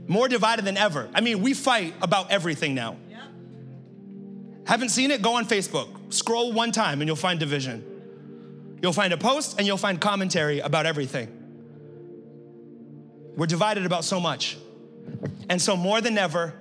More 0.06 0.28
divided 0.28 0.64
than 0.64 0.76
ever. 0.76 1.08
I 1.14 1.20
mean, 1.20 1.40
we 1.40 1.54
fight 1.54 1.94
about 2.02 2.30
everything 2.30 2.74
now. 2.74 2.96
Yep. 3.08 3.20
Haven't 4.66 4.90
seen 4.90 5.10
it? 5.10 5.22
Go 5.22 5.34
on 5.34 5.46
Facebook. 5.46 6.12
Scroll 6.12 6.52
one 6.52 6.72
time 6.72 7.00
and 7.00 7.08
you'll 7.08 7.16
find 7.16 7.40
division. 7.40 7.82
You'll 8.82 8.92
find 8.92 9.14
a 9.14 9.16
post 9.16 9.56
and 9.56 9.66
you'll 9.66 9.78
find 9.78 9.98
commentary 9.98 10.60
about 10.60 10.84
everything. 10.84 11.28
We're 13.36 13.46
divided 13.46 13.86
about 13.86 14.04
so 14.04 14.20
much. 14.20 14.58
And 15.48 15.60
so, 15.60 15.76
more 15.76 16.00
than 16.00 16.18
ever, 16.18 16.54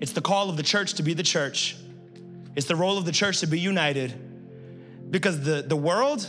it's 0.00 0.12
the 0.12 0.20
call 0.20 0.50
of 0.50 0.56
the 0.56 0.62
church 0.62 0.94
to 0.94 1.02
be 1.02 1.14
the 1.14 1.22
church. 1.22 1.76
It's 2.54 2.66
the 2.66 2.76
role 2.76 2.98
of 2.98 3.04
the 3.04 3.12
church 3.12 3.40
to 3.40 3.46
be 3.46 3.58
united 3.58 4.12
because 5.10 5.42
the, 5.42 5.62
the 5.62 5.76
world, 5.76 6.28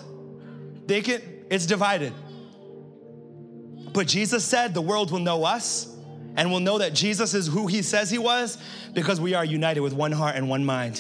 they 0.86 1.02
can, 1.02 1.22
it's 1.50 1.66
divided. 1.66 2.14
But 3.94 4.08
Jesus 4.08 4.44
said 4.44 4.74
the 4.74 4.82
world 4.82 5.12
will 5.12 5.20
know 5.20 5.44
us 5.44 5.96
and 6.36 6.50
we'll 6.52 6.60
know 6.62 6.80
that 6.80 6.94
Jesus 6.94 7.34
is 7.34 7.48
who 7.48 7.68
he 7.68 7.82
says 7.82 8.10
he 8.10 8.18
was 8.18 8.58
because 8.94 9.22
we 9.22 9.34
are 9.36 9.46
united 9.46 9.82
with 9.82 9.94
one 9.94 10.12
heart 10.12 10.36
and 10.36 10.50
one 10.50 10.66
mind. 10.66 11.00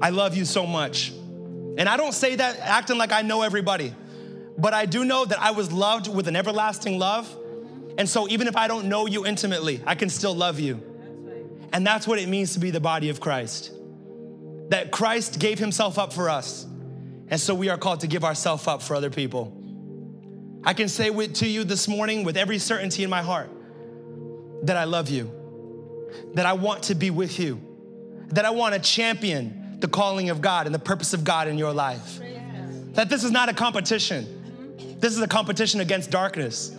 I 0.00 0.10
love 0.10 0.36
you 0.36 0.44
so 0.44 0.66
much. 0.66 1.10
And 1.76 1.88
I 1.88 1.96
don't 1.96 2.14
say 2.14 2.36
that 2.36 2.58
acting 2.60 2.98
like 2.98 3.12
I 3.12 3.22
know 3.22 3.42
everybody, 3.42 3.94
but 4.56 4.74
I 4.74 4.86
do 4.86 5.04
know 5.04 5.24
that 5.24 5.40
I 5.40 5.50
was 5.50 5.70
loved 5.70 6.12
with 6.12 6.26
an 6.26 6.36
everlasting 6.36 6.98
love. 6.98 7.36
And 7.98 8.08
so 8.08 8.28
even 8.28 8.48
if 8.48 8.56
I 8.56 8.66
don't 8.66 8.88
know 8.88 9.06
you 9.06 9.26
intimately, 9.26 9.82
I 9.86 9.94
can 9.94 10.08
still 10.08 10.34
love 10.34 10.58
you. 10.58 10.82
And 11.72 11.86
that's 11.86 12.06
what 12.06 12.18
it 12.18 12.28
means 12.28 12.54
to 12.54 12.60
be 12.60 12.70
the 12.70 12.80
body 12.80 13.10
of 13.10 13.20
Christ. 13.20 13.72
That 14.68 14.90
Christ 14.90 15.38
gave 15.38 15.58
himself 15.58 15.98
up 15.98 16.12
for 16.12 16.28
us. 16.28 16.66
And 17.28 17.40
so 17.40 17.54
we 17.54 17.68
are 17.68 17.78
called 17.78 18.00
to 18.00 18.06
give 18.06 18.24
ourselves 18.24 18.66
up 18.66 18.82
for 18.82 18.94
other 18.94 19.10
people. 19.10 19.54
I 20.64 20.74
can 20.74 20.88
say 20.88 21.10
with, 21.10 21.34
to 21.36 21.46
you 21.46 21.64
this 21.64 21.88
morning 21.88 22.24
with 22.24 22.36
every 22.36 22.58
certainty 22.58 23.04
in 23.04 23.10
my 23.10 23.22
heart 23.22 23.50
that 24.62 24.76
I 24.76 24.84
love 24.84 25.08
you, 25.08 25.30
that 26.34 26.46
I 26.46 26.54
want 26.54 26.84
to 26.84 26.94
be 26.94 27.10
with 27.10 27.38
you, 27.38 27.60
that 28.28 28.44
I 28.44 28.50
want 28.50 28.74
to 28.74 28.80
champion 28.80 29.78
the 29.80 29.88
calling 29.88 30.30
of 30.30 30.40
God 30.40 30.66
and 30.66 30.74
the 30.74 30.80
purpose 30.80 31.12
of 31.12 31.24
God 31.24 31.48
in 31.48 31.56
your 31.56 31.72
life. 31.72 32.18
That 32.92 33.08
this 33.08 33.24
is 33.24 33.30
not 33.30 33.48
a 33.48 33.54
competition, 33.54 34.96
this 34.98 35.14
is 35.14 35.20
a 35.20 35.28
competition 35.28 35.80
against 35.80 36.10
darkness. 36.10 36.74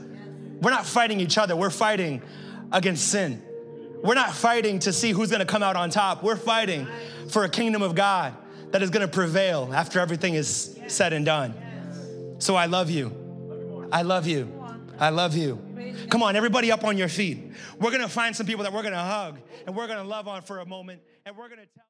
We're 0.61 0.71
not 0.71 0.85
fighting 0.85 1.21
each 1.21 1.37
other, 1.37 1.55
we're 1.55 1.69
fighting 1.69 2.21
against 2.71 3.07
sin. 3.07 3.41
We're 4.03 4.15
not 4.15 4.33
fighting 4.33 4.79
to 4.79 4.93
see 4.93 5.11
who's 5.11 5.29
gonna 5.29 5.45
come 5.45 5.63
out 5.63 5.75
on 5.75 5.89
top. 5.89 6.23
We're 6.23 6.37
fighting 6.37 6.87
for 7.29 7.43
a 7.43 7.49
kingdom 7.49 7.81
of 7.81 7.95
God 7.95 8.35
that 8.71 8.81
is 8.81 8.89
gonna 8.89 9.07
prevail 9.07 9.71
after 9.73 9.99
everything 9.99 10.35
is 10.35 10.77
said 10.87 11.13
and 11.13 11.25
done. 11.25 11.53
So 12.39 12.55
I 12.55 12.65
love 12.65 12.89
you. 12.89 13.87
I 13.91 14.01
love 14.03 14.27
you. 14.27 14.51
I 14.99 15.09
love 15.09 15.35
you. 15.35 15.59
Come 16.09 16.23
on, 16.23 16.35
everybody 16.35 16.71
up 16.71 16.83
on 16.83 16.97
your 16.97 17.07
feet. 17.07 17.51
We're 17.79 17.91
gonna 17.91 18.09
find 18.09 18.35
some 18.35 18.45
people 18.45 18.63
that 18.63 18.73
we're 18.73 18.83
gonna 18.83 19.03
hug 19.03 19.39
and 19.65 19.75
we're 19.75 19.87
gonna 19.87 20.03
love 20.03 20.27
on 20.27 20.41
for 20.41 20.59
a 20.59 20.65
moment 20.65 21.01
and 21.25 21.35
we're 21.37 21.49
gonna 21.49 21.65
tell. 21.75 21.85